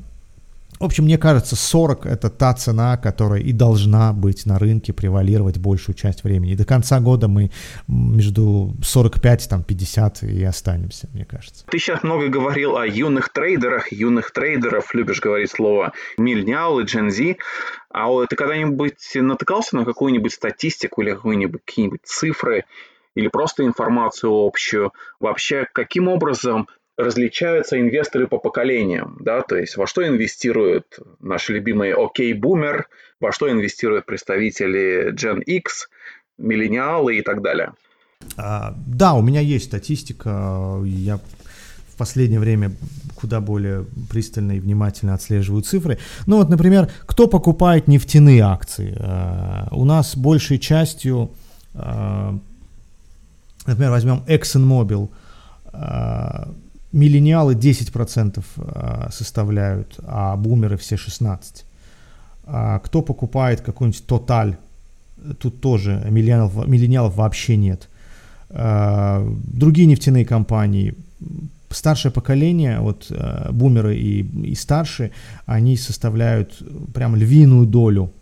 в 0.80 0.84
общем, 0.84 1.04
мне 1.04 1.18
кажется, 1.18 1.56
40 1.56 2.06
это 2.06 2.30
та 2.30 2.54
цена, 2.54 2.96
которая 2.96 3.40
и 3.40 3.52
должна 3.52 4.14
быть 4.14 4.46
на 4.46 4.58
рынке, 4.58 4.94
превалировать 4.94 5.58
большую 5.58 5.94
часть 5.94 6.24
времени. 6.24 6.52
И 6.52 6.56
до 6.56 6.64
конца 6.64 7.00
года 7.00 7.28
мы 7.28 7.50
между 7.86 8.74
45 8.82 9.48
там 9.48 9.62
50 9.62 10.22
и 10.22 10.42
останемся, 10.42 11.08
мне 11.12 11.26
кажется. 11.26 11.66
Ты 11.70 11.78
сейчас 11.78 12.02
много 12.02 12.28
говорил 12.28 12.78
о 12.78 12.86
юных 12.86 13.30
трейдерах, 13.30 13.92
юных 13.92 14.32
трейдеров, 14.32 14.94
любишь 14.94 15.20
говорить 15.20 15.50
слово 15.50 15.92
миллениал 16.16 16.80
и 16.80 16.86
Z. 16.86 17.36
А 17.90 18.08
ты 18.26 18.34
когда-нибудь 18.34 19.10
натыкался 19.16 19.76
на 19.76 19.84
какую-нибудь 19.84 20.32
статистику 20.32 21.02
или 21.02 21.12
какие-нибудь, 21.12 21.60
какие-нибудь 21.62 22.00
цифры 22.04 22.64
или 23.14 23.28
просто 23.28 23.66
информацию 23.66 24.32
общую? 24.32 24.92
Вообще, 25.18 25.66
каким 25.72 26.08
образом 26.08 26.68
различаются 27.02 27.80
инвесторы 27.80 28.26
по 28.26 28.38
поколениям, 28.38 29.16
да, 29.20 29.42
то 29.42 29.56
есть 29.56 29.76
во 29.76 29.86
что 29.86 30.06
инвестируют 30.06 30.98
наши 31.20 31.52
любимые 31.52 31.94
окей-бумер, 31.94 32.88
во 33.20 33.32
что 33.32 33.50
инвестируют 33.50 34.06
представители 34.06 35.12
Gen 35.12 35.42
X, 35.42 35.88
миллениалы 36.38 37.16
и 37.16 37.22
так 37.22 37.42
далее. 37.42 37.72
А, 38.36 38.74
да, 38.86 39.14
у 39.14 39.22
меня 39.22 39.40
есть 39.40 39.66
статистика, 39.66 40.80
я 40.84 41.16
в 41.16 41.96
последнее 41.96 42.40
время 42.40 42.72
куда 43.14 43.40
более 43.40 43.84
пристально 44.10 44.52
и 44.52 44.60
внимательно 44.60 45.14
отслеживаю 45.14 45.62
цифры. 45.62 45.98
Ну 46.26 46.38
вот, 46.38 46.48
например, 46.48 46.90
кто 47.04 47.26
покупает 47.26 47.88
нефтяные 47.88 48.42
акции? 48.42 48.96
А, 48.98 49.68
у 49.72 49.84
нас 49.84 50.16
большей 50.16 50.58
частью, 50.58 51.30
а, 51.74 52.38
например, 53.66 53.90
возьмем 53.90 54.24
ExxonMobil, 54.26 55.10
миллениалы 56.92 57.54
10% 57.54 58.44
а, 58.56 59.08
составляют, 59.10 59.98
а 60.02 60.36
бумеры 60.36 60.76
все 60.76 60.96
16%. 60.96 61.64
А 62.52 62.78
кто 62.80 63.02
покупает 63.02 63.60
какой-нибудь 63.60 64.04
Total, 64.08 64.56
тут 65.38 65.60
тоже 65.60 66.04
миллениалов, 66.10 66.66
миллениалов 66.66 67.16
вообще 67.16 67.56
нет. 67.56 67.88
А, 68.48 69.24
другие 69.44 69.86
нефтяные 69.86 70.24
компании, 70.24 70.94
старшее 71.70 72.10
поколение, 72.10 72.80
вот 72.80 73.12
бумеры 73.52 73.96
и, 73.96 74.22
и 74.22 74.54
старшие, 74.56 75.12
они 75.46 75.76
составляют 75.76 76.60
прям 76.92 77.14
львиную 77.14 77.66
долю 77.66 78.12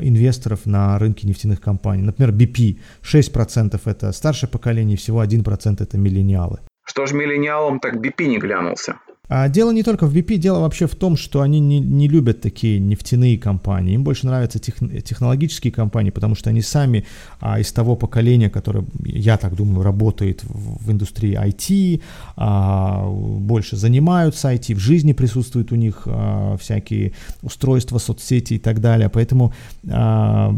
инвесторов 0.00 0.66
на 0.66 0.98
рынке 0.98 1.26
нефтяных 1.26 1.60
компаний. 1.60 2.02
Например, 2.02 2.34
BP 2.34 2.78
6% 3.02 3.80
это 3.84 4.12
старшее 4.12 4.50
поколение, 4.50 4.98
всего 4.98 5.24
1% 5.24 5.82
это 5.82 5.96
миллениалы. 5.96 6.58
Что 6.86 7.04
ж 7.06 7.12
миллениалам 7.12 7.80
так 7.80 8.00
не 8.28 8.38
глянулся? 8.38 9.00
А 9.28 9.48
дело 9.48 9.72
не 9.72 9.82
только 9.82 10.06
в 10.06 10.14
BP, 10.14 10.36
дело 10.36 10.60
вообще 10.60 10.86
в 10.86 10.94
том, 10.94 11.16
что 11.16 11.40
они 11.40 11.58
не, 11.58 11.80
не 11.80 12.08
любят 12.08 12.40
такие 12.40 12.78
нефтяные 12.78 13.38
компании. 13.38 13.94
Им 13.94 14.04
больше 14.04 14.26
нравятся 14.26 14.58
тех, 14.58 14.76
технологические 15.04 15.72
компании, 15.72 16.10
потому 16.10 16.34
что 16.36 16.50
они 16.50 16.62
сами 16.62 17.04
а, 17.40 17.58
из 17.58 17.72
того 17.72 17.96
поколения, 17.96 18.50
которое, 18.50 18.84
я 19.04 19.36
так 19.36 19.56
думаю, 19.56 19.82
работает 19.82 20.44
в, 20.44 20.84
в 20.84 20.92
индустрии 20.92 21.36
IT, 21.36 22.02
а, 22.36 23.08
больше 23.08 23.76
занимаются 23.76 24.52
IT, 24.52 24.74
в 24.74 24.78
жизни 24.78 25.12
присутствуют 25.12 25.72
у 25.72 25.76
них 25.76 26.02
а, 26.06 26.56
всякие 26.58 27.12
устройства, 27.42 27.98
соцсети 27.98 28.54
и 28.54 28.58
так 28.58 28.80
далее. 28.80 29.08
Поэтому 29.08 29.52
а, 29.90 30.54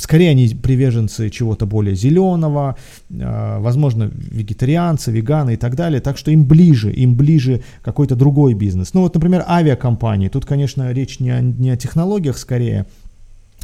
скорее 0.00 0.30
они 0.30 0.48
приверженцы 0.48 1.28
чего-то 1.28 1.66
более 1.66 1.94
зеленого, 1.94 2.76
а, 3.20 3.60
возможно, 3.60 4.10
вегетарианцы, 4.14 5.12
веганы 5.12 5.54
и 5.54 5.56
так 5.56 5.76
далее. 5.76 6.00
Так 6.00 6.16
что 6.16 6.30
им 6.30 6.46
ближе, 6.46 6.90
им 6.90 7.16
ближе 7.16 7.62
какой-то 7.82 8.16
другой 8.16 8.54
бизнес. 8.54 8.94
Ну 8.94 9.02
вот, 9.02 9.14
например, 9.14 9.44
авиакомпании. 9.46 10.28
Тут, 10.28 10.46
конечно, 10.46 10.92
речь 10.92 11.20
не 11.20 11.30
о, 11.30 11.40
не 11.40 11.70
о 11.70 11.76
технологиях 11.76 12.38
скорее. 12.38 12.86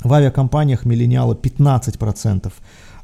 В 0.02 0.12
авиакомпаниях 0.12 0.84
миллениалы 0.84 1.34
15%, 1.34 2.52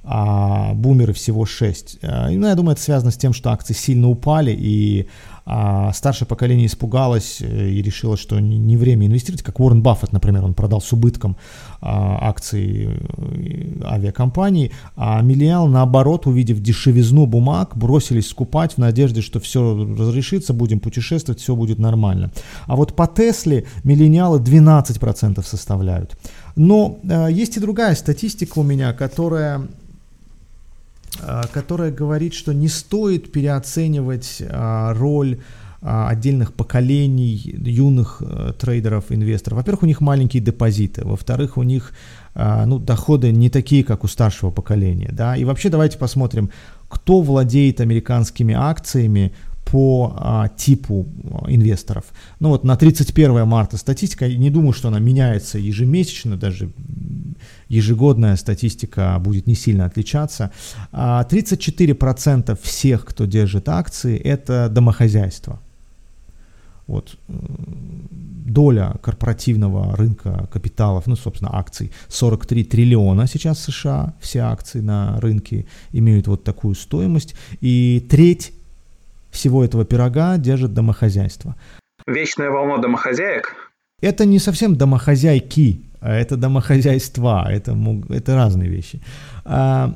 а 0.05 0.75
бумеры 0.75 1.13
всего 1.13 1.45
6%. 1.45 1.99
Э, 2.03 2.31
ну, 2.31 2.47
я 2.47 2.55
думаю, 2.55 2.75
это 2.75 2.83
связано 2.83 3.11
с 3.11 3.17
тем, 3.17 3.33
что 3.33 3.51
акции 3.51 3.75
сильно 3.75 4.09
упали, 4.09 4.55
и 4.57 5.09
а 5.47 5.93
старшее 5.93 6.27
поколение 6.27 6.67
испугалось 6.67 7.39
э, 7.41 7.69
и 7.69 7.83
решило, 7.83 8.17
что 8.17 8.41
не 8.41 8.77
время 8.77 9.07
инвестировать, 9.07 9.43
как 9.43 9.61
Уоррен 9.61 9.83
Баффет, 9.83 10.13
например, 10.13 10.45
он 10.45 10.55
продал 10.55 10.81
с 10.81 10.93
убытком 10.93 11.37
а, 11.81 12.29
акции 12.29 12.89
э, 12.89 13.85
авиакомпаний, 13.85 14.73
а 14.97 15.21
миллениал, 15.21 15.67
наоборот, 15.67 16.27
увидев 16.27 16.61
дешевизну 16.61 17.27
бумаг, 17.27 17.77
бросились 17.77 18.29
скупать 18.29 18.75
в 18.75 18.79
надежде, 18.79 19.21
что 19.21 19.39
все 19.39 19.75
разрешится, 19.77 20.55
будем 20.55 20.81
путешествовать, 20.81 21.41
все 21.41 21.55
будет 21.55 21.79
нормально. 21.79 22.31
А 22.67 22.77
вот 22.77 22.97
по 22.97 23.07
Тесле 23.07 23.67
миллениалы 23.83 24.39
12% 24.39 25.45
составляют. 25.47 26.17
Но 26.57 26.99
э, 27.03 27.29
есть 27.31 27.57
и 27.59 27.61
другая 27.61 27.95
статистика 27.95 28.61
у 28.61 28.63
меня, 28.63 28.95
которая 28.95 29.69
которая 31.53 31.91
говорит, 31.91 32.35
что 32.35 32.53
не 32.53 32.69
стоит 32.69 33.33
переоценивать 33.33 34.43
а, 34.49 34.95
роль 34.95 35.41
а, 35.81 36.09
отдельных 36.09 36.53
поколений 36.55 37.35
юных 37.35 38.23
э, 38.25 38.53
трейдеров, 38.59 39.05
инвесторов. 39.11 39.59
Во-первых, 39.59 39.83
у 39.83 39.87
них 39.87 40.01
маленькие 40.01 40.43
депозиты, 40.43 41.05
во-вторых, 41.05 41.57
у 41.57 41.63
них 41.63 41.93
ну, 42.35 42.81
доходы 42.81 43.31
не 43.31 43.49
такие, 43.49 43.85
как 43.85 44.03
у 44.03 44.09
старшего 44.09 44.51
поколения. 44.51 45.11
Да? 45.13 45.37
И 45.37 45.45
вообще 45.45 45.69
давайте 45.69 45.99
посмотрим, 45.99 46.51
кто 46.89 47.21
владеет 47.21 47.81
американскими 47.81 48.55
акциями 48.55 49.33
по 49.65 50.15
а, 50.17 50.49
типу 50.49 51.09
инвесторов. 51.49 52.05
Ну 52.41 52.51
вот 52.51 52.65
на 52.65 52.77
31 52.77 53.47
марта 53.47 53.77
статистика, 53.77 54.29
не 54.29 54.51
думаю, 54.51 54.73
что 54.73 54.89
она 54.89 54.99
меняется 54.99 55.59
ежемесячно, 55.59 56.37
даже 56.37 56.71
ежегодная 57.69 58.37
статистика 58.37 59.17
будет 59.21 59.47
не 59.47 59.55
сильно 59.55 59.87
отличаться. 59.87 60.51
34% 60.93 62.51
а, 62.51 62.57
всех, 62.57 63.05
кто 63.05 63.25
держит 63.25 63.69
акции, 63.69 64.17
это 64.17 64.69
домохозяйство. 64.69 65.61
Вот 66.87 67.17
доля 67.29 68.97
корпоративного 69.03 69.97
рынка 69.97 70.49
капиталов, 70.53 71.07
ну, 71.07 71.17
собственно, 71.17 71.57
акций, 71.57 71.93
43 72.09 72.65
триллиона 72.65 73.27
сейчас 73.27 73.59
США, 73.61 74.15
все 74.21 74.41
акции 74.41 74.81
на 74.81 75.19
рынке 75.21 75.67
имеют 75.93 76.27
вот 76.27 76.45
такую 76.45 76.75
стоимость, 76.75 77.35
и 77.63 78.07
треть 78.11 78.53
всего 79.35 79.65
этого 79.65 79.85
пирога 79.85 80.39
держит 80.39 80.73
домохозяйство. 80.73 81.55
Вечная 82.07 82.51
волна 82.51 82.79
домохозяек? 82.79 83.55
Это 84.01 84.25
не 84.25 84.39
совсем 84.39 84.77
домохозяйки, 84.77 85.81
а 86.01 86.15
это 86.15 86.37
домохозяйства, 86.37 87.47
это, 87.51 87.77
это 88.11 88.35
разные 88.35 88.69
вещи. 88.69 89.01
А, 89.45 89.95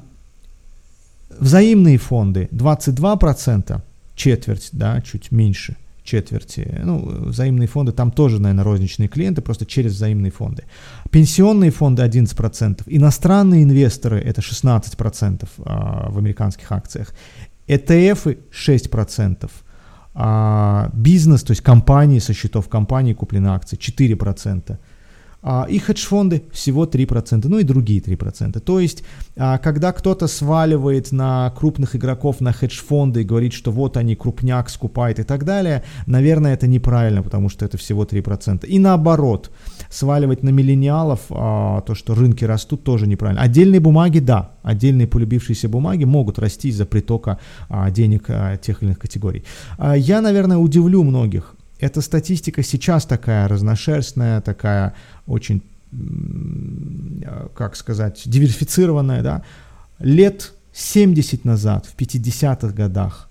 взаимные 1.31 1.99
фонды 1.99 2.49
22%, 2.53 3.81
четверть, 4.15 4.71
да, 4.73 5.01
чуть 5.03 5.31
меньше 5.33 5.77
четверти. 6.09 6.81
Ну, 6.85 7.27
взаимные 7.29 7.69
фонды, 7.69 7.93
там 7.93 8.11
тоже, 8.11 8.41
наверное, 8.41 8.65
розничные 8.65 9.09
клиенты, 9.09 9.43
просто 9.43 9.67
через 9.67 9.93
взаимные 9.93 10.31
фонды. 10.31 10.65
Пенсионные 11.11 11.71
фонды 11.71 12.03
11%, 12.03 12.83
иностранные 12.87 13.63
инвесторы 13.63 14.19
это 14.19 14.41
16% 14.41 15.47
а, 15.59 16.11
в 16.11 16.17
американских 16.19 16.73
акциях, 16.73 17.13
ETF 17.69 18.39
6%, 18.51 19.51
а 20.15 20.91
бизнес, 20.95 21.43
то 21.43 21.53
есть 21.53 21.63
компании 21.63 22.19
со 22.19 22.33
счетов 22.33 22.69
компании 22.69 23.13
куплены 23.13 23.49
акции 23.49 23.77
4%, 23.77 24.73
а, 24.73 24.79
и 25.69 25.79
хедж-фонды 25.79 26.43
всего 26.53 26.85
3%, 26.85 27.49
ну 27.49 27.59
и 27.59 27.63
другие 27.63 28.01
3%. 28.01 28.61
То 28.61 28.81
есть, 28.81 29.05
а, 29.37 29.59
когда 29.59 29.93
кто-то 29.93 30.27
сваливает 30.27 31.13
на 31.13 31.51
крупных 31.57 31.95
игроков, 31.95 32.41
на 32.41 32.53
хедж-фонды 32.53 33.21
и 33.21 33.25
говорит, 33.25 33.53
что 33.53 33.71
вот 33.71 33.97
они 33.97 34.17
крупняк 34.17 34.69
скупают 34.69 35.21
и 35.21 35.23
так 35.23 35.45
далее, 35.45 35.85
наверное, 36.07 36.55
это 36.55 36.67
неправильно, 36.67 37.23
потому 37.23 37.49
что 37.49 37.65
это 37.65 37.79
всего 37.79 38.05
3%. 38.05 38.67
И 38.67 38.79
наоборот, 38.79 39.51
сваливать 39.89 40.43
на 40.43 40.51
миллениалов 40.51 41.21
а, 41.31 41.83
то, 41.83 41.95
что 41.95 42.15
рынки 42.15 42.45
растут, 42.45 42.83
тоже 42.83 43.07
неправильно. 43.07 43.43
Отдельные 43.43 43.81
бумаги, 43.81 44.19
да, 44.19 44.51
отдельные 44.63 45.07
полюбившиеся 45.07 45.69
бумаги 45.69 46.05
могут 46.05 46.39
расти 46.39 46.69
из-за 46.69 46.85
притока 46.85 47.39
денег 47.91 48.27
тех 48.61 48.83
или 48.83 48.89
иных 48.89 48.99
категорий. 48.99 49.45
Я, 49.97 50.21
наверное, 50.21 50.59
удивлю 50.59 51.05
многих, 51.05 51.55
эта 51.81 52.01
статистика 52.01 52.63
сейчас 52.63 53.07
такая 53.07 53.49
разношерстная, 53.49 54.41
такая 54.41 54.95
очень, 55.27 55.63
как 57.55 57.77
сказать, 57.77 58.23
диверсифицированная, 58.25 59.23
да. 59.23 59.43
Лет 59.99 60.53
70 60.73 61.45
назад, 61.45 61.87
в 61.87 61.97
50-х 61.97 62.69
годах, 62.69 63.29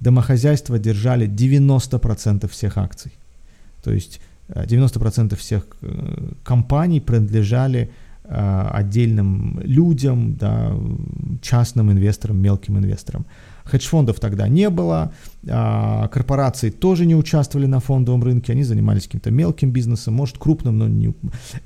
домохозяйства 0.00 0.78
держали 0.78 1.28
90% 1.28 2.48
всех 2.48 2.78
акций. 2.78 3.12
То 3.82 3.92
есть 3.92 4.20
90% 4.48 5.32
э, 5.32 5.36
всех 5.36 5.66
э, 5.82 6.30
компаний 6.44 7.00
принадлежали 7.00 7.90
э, 8.24 8.68
отдельным 8.72 9.60
людям, 9.62 10.36
да, 10.36 10.76
частным 11.42 11.90
инвесторам, 11.90 12.38
мелким 12.38 12.78
инвесторам. 12.78 13.26
Хедж-фондов 13.66 14.20
тогда 14.20 14.48
не 14.48 14.70
было, 14.70 15.12
а, 15.48 16.08
корпорации 16.08 16.70
тоже 16.70 17.04
не 17.04 17.16
участвовали 17.16 17.66
на 17.66 17.80
фондовом 17.80 18.22
рынке, 18.22 18.52
они 18.52 18.62
занимались 18.62 19.04
каким-то 19.04 19.30
мелким 19.30 19.70
бизнесом, 19.70 20.14
может 20.14 20.38
крупным, 20.38 20.78
но 20.78 20.88
не... 20.88 21.14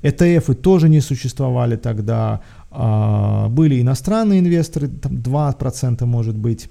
ETF 0.01 0.55
тоже 0.55 0.89
не 0.89 0.99
существовали 0.99 1.75
тогда, 1.75 2.41
а, 2.71 3.49
были 3.49 3.81
иностранные 3.81 4.39
инвесторы, 4.39 4.87
там 4.87 5.13
2% 5.13 6.05
может 6.05 6.35
быть, 6.35 6.69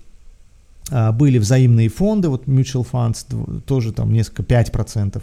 а, 0.91 1.13
были 1.13 1.39
взаимные 1.39 1.89
фонды, 1.89 2.29
вот 2.29 2.47
mutual 2.47 2.87
funds, 2.91 3.63
тоже 3.63 3.93
там 3.93 4.13
несколько, 4.13 4.43
5%, 4.43 5.23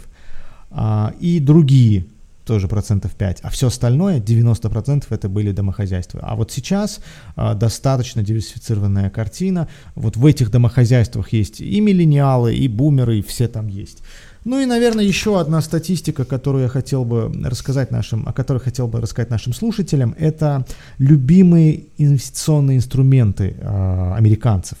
и 1.18 1.40
другие 1.40 2.04
тоже 2.48 2.66
процентов 2.66 3.12
5, 3.12 3.40
а 3.42 3.50
все 3.50 3.66
остальное, 3.66 4.20
90% 4.20 5.04
это 5.10 5.28
были 5.28 5.52
домохозяйства. 5.52 6.20
А 6.22 6.34
вот 6.34 6.50
сейчас 6.50 7.00
а, 7.36 7.54
достаточно 7.54 8.22
диверсифицированная 8.22 9.10
картина, 9.10 9.68
вот 9.94 10.16
в 10.16 10.24
этих 10.24 10.50
домохозяйствах 10.50 11.34
есть 11.34 11.60
и 11.60 11.80
миллениалы, 11.80 12.54
и 12.56 12.66
бумеры, 12.66 13.18
и 13.18 13.22
все 13.22 13.48
там 13.48 13.68
есть. 13.68 13.98
Ну 14.44 14.58
и, 14.60 14.64
наверное, 14.64 15.04
еще 15.04 15.38
одна 15.38 15.60
статистика, 15.60 16.24
которую 16.24 16.62
я 16.62 16.68
хотел 16.70 17.04
бы 17.04 17.30
рассказать 17.44 17.90
нашим, 17.90 18.26
о 18.26 18.32
которой 18.32 18.60
хотел 18.60 18.88
бы 18.88 19.02
рассказать 19.02 19.30
нашим 19.30 19.52
слушателям, 19.52 20.14
это 20.18 20.64
любимые 20.96 21.84
инвестиционные 21.98 22.78
инструменты 22.78 23.56
э, 23.60 24.14
американцев. 24.16 24.78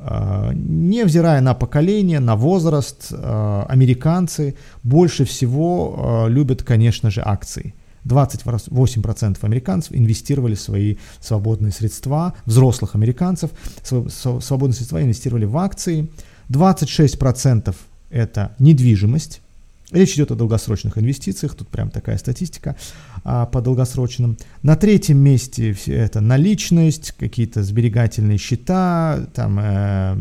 Невзирая 0.00 1.40
на 1.40 1.54
поколение, 1.54 2.20
на 2.20 2.36
возраст, 2.36 3.08
а, 3.10 3.66
американцы 3.68 4.54
больше 4.84 5.24
всего 5.24 5.96
а, 5.98 6.28
любят, 6.28 6.62
конечно 6.62 7.10
же, 7.10 7.20
акции. 7.24 7.74
28% 8.04 9.38
американцев 9.42 9.92
инвестировали 9.92 10.54
свои 10.54 10.96
свободные 11.20 11.72
средства, 11.72 12.34
взрослых 12.46 12.94
американцев, 12.94 13.50
свободные 13.82 14.74
средства 14.74 15.02
инвестировали 15.02 15.44
в 15.44 15.56
акции. 15.58 16.10
26% 16.48 17.74
это 18.10 18.54
недвижимость, 18.58 19.42
Речь 19.90 20.14
идет 20.14 20.30
о 20.30 20.34
долгосрочных 20.34 20.98
инвестициях, 20.98 21.54
тут 21.54 21.68
прям 21.68 21.88
такая 21.90 22.18
статистика 22.18 22.76
а, 23.24 23.46
по 23.46 23.62
долгосрочным. 23.62 24.36
На 24.62 24.76
третьем 24.76 25.16
месте 25.16 25.74
это 25.86 26.20
наличность, 26.20 27.12
какие-то 27.12 27.62
сберегательные 27.62 28.36
счета, 28.36 29.26
там 29.34 29.58
э, 29.58 30.16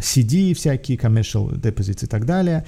CD 0.00 0.54
всякие, 0.54 0.98
commercial 0.98 1.54
deposits 1.54 2.04
и 2.04 2.06
так 2.08 2.26
далее. 2.26 2.64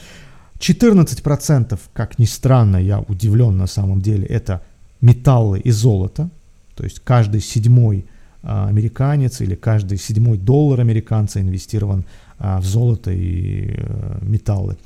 14%, 0.61 1.78
как 1.93 2.18
ни 2.20 2.24
странно, 2.24 2.76
я 2.76 3.01
удивлен 3.01 3.57
на 3.57 3.66
самом 3.66 4.01
деле, 4.01 4.24
это 4.26 4.62
металлы 5.01 5.59
и 5.59 5.72
золото. 5.72 6.30
То 6.76 6.84
есть 6.84 7.01
каждый 7.01 7.41
седьмой 7.41 8.07
а, 8.43 8.68
американец 8.68 9.41
или 9.41 9.57
каждый 9.57 9.99
седьмой 9.99 10.39
доллар 10.39 10.80
американца 10.80 11.41
инвестирован 11.41 12.05
а, 12.39 12.61
в 12.61 12.64
золото 12.64 13.11
и 13.11 13.74
а, 13.76 14.18
металлы. 14.22 14.76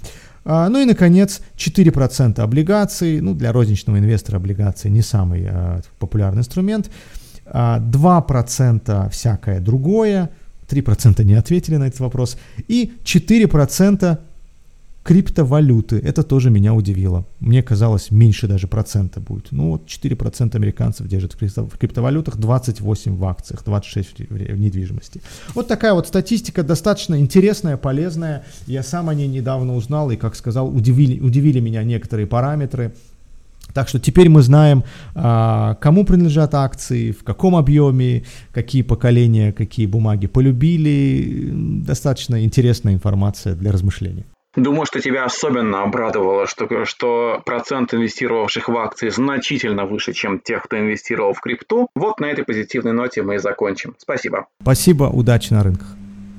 А, 0.45 0.69
ну 0.69 0.81
и, 0.81 0.85
наконец, 0.85 1.41
4% 1.57 2.41
облигаций. 2.41 3.21
Ну, 3.21 3.35
для 3.35 3.53
розничного 3.53 3.99
инвестора 3.99 4.37
облигации 4.37 4.89
не 4.91 5.03
самый 5.03 5.47
а, 5.49 5.81
популярный 5.99 6.41
инструмент. 6.41 6.91
А, 7.47 7.79
2% 7.81 9.11
всякое 9.11 9.61
другое. 9.61 10.31
3% 10.69 11.25
не 11.25 11.35
ответили 11.35 11.77
на 11.77 11.85
этот 11.85 12.01
вопрос. 12.01 12.37
И 12.69 12.93
4% 13.05 14.19
криптовалюты. 15.03 15.99
Это 15.99 16.23
тоже 16.23 16.51
меня 16.51 16.75
удивило. 16.75 17.25
Мне 17.41 17.63
казалось, 17.63 18.11
меньше 18.11 18.47
даже 18.47 18.69
процента 18.69 19.21
будет. 19.21 19.49
Ну 19.51 19.71
вот 19.71 19.87
4% 19.87 20.57
американцев 20.57 21.07
держат 21.09 21.35
в 21.35 21.79
криптовалютах, 21.79 22.37
28 22.37 23.17
в 23.17 23.25
акциях, 23.25 23.65
26 23.65 24.31
в 24.31 24.61
недвижимости. 24.61 25.21
Вот 25.55 25.69
такая 25.69 25.95
вот 25.95 26.07
статистика, 26.07 26.63
достаточно 26.63 27.19
интересная, 27.19 27.77
полезная. 27.77 28.45
Я 28.67 28.83
сам 28.83 29.09
о 29.09 29.15
ней 29.15 29.29
недавно 29.29 29.75
узнал 29.75 30.11
и, 30.11 30.17
как 30.17 30.37
сказал, 30.37 30.75
удивили, 30.75 31.21
удивили 31.21 31.61
меня 31.61 31.83
некоторые 31.83 32.27
параметры. 32.27 32.93
Так 33.75 33.89
что 33.89 33.99
теперь 33.99 34.29
мы 34.29 34.43
знаем, 34.43 34.85
а, 35.15 35.77
кому 35.77 36.05
принадлежат 36.05 36.55
акции, 36.55 37.11
в 37.13 37.25
каком 37.25 37.57
объеме, 37.57 38.25
какие 38.53 38.83
поколения, 38.83 39.53
какие 39.53 39.87
бумаги 39.87 40.27
полюбили. 40.27 41.51
Достаточно 41.87 42.45
интересная 42.45 42.93
информация 42.93 43.55
для 43.55 43.73
размышления. 43.73 44.27
Думаю, 44.55 44.85
что 44.87 45.01
тебя 45.01 45.25
особенно 45.25 45.83
обрадовало, 45.83 46.47
что, 46.47 46.85
что 46.85 47.41
процент 47.45 47.95
инвестировавших 47.95 48.69
в 48.69 48.77
акции 48.77 49.09
значительно 49.09 49.87
выше, 49.87 50.13
чем 50.13 50.39
тех, 50.41 50.63
кто 50.65 50.79
инвестировал 50.79 51.33
в 51.33 51.41
крипту. 51.41 51.89
Вот 51.95 52.21
на 52.21 52.27
этой 52.27 52.45
позитивной 52.45 52.93
ноте 52.93 53.23
мы 53.23 53.37
и 53.37 53.39
закончим. 53.39 53.95
Спасибо. 53.99 54.47
Спасибо, 54.61 55.05
удачи 55.05 55.53
на 55.53 55.63
рынках. 55.63 55.87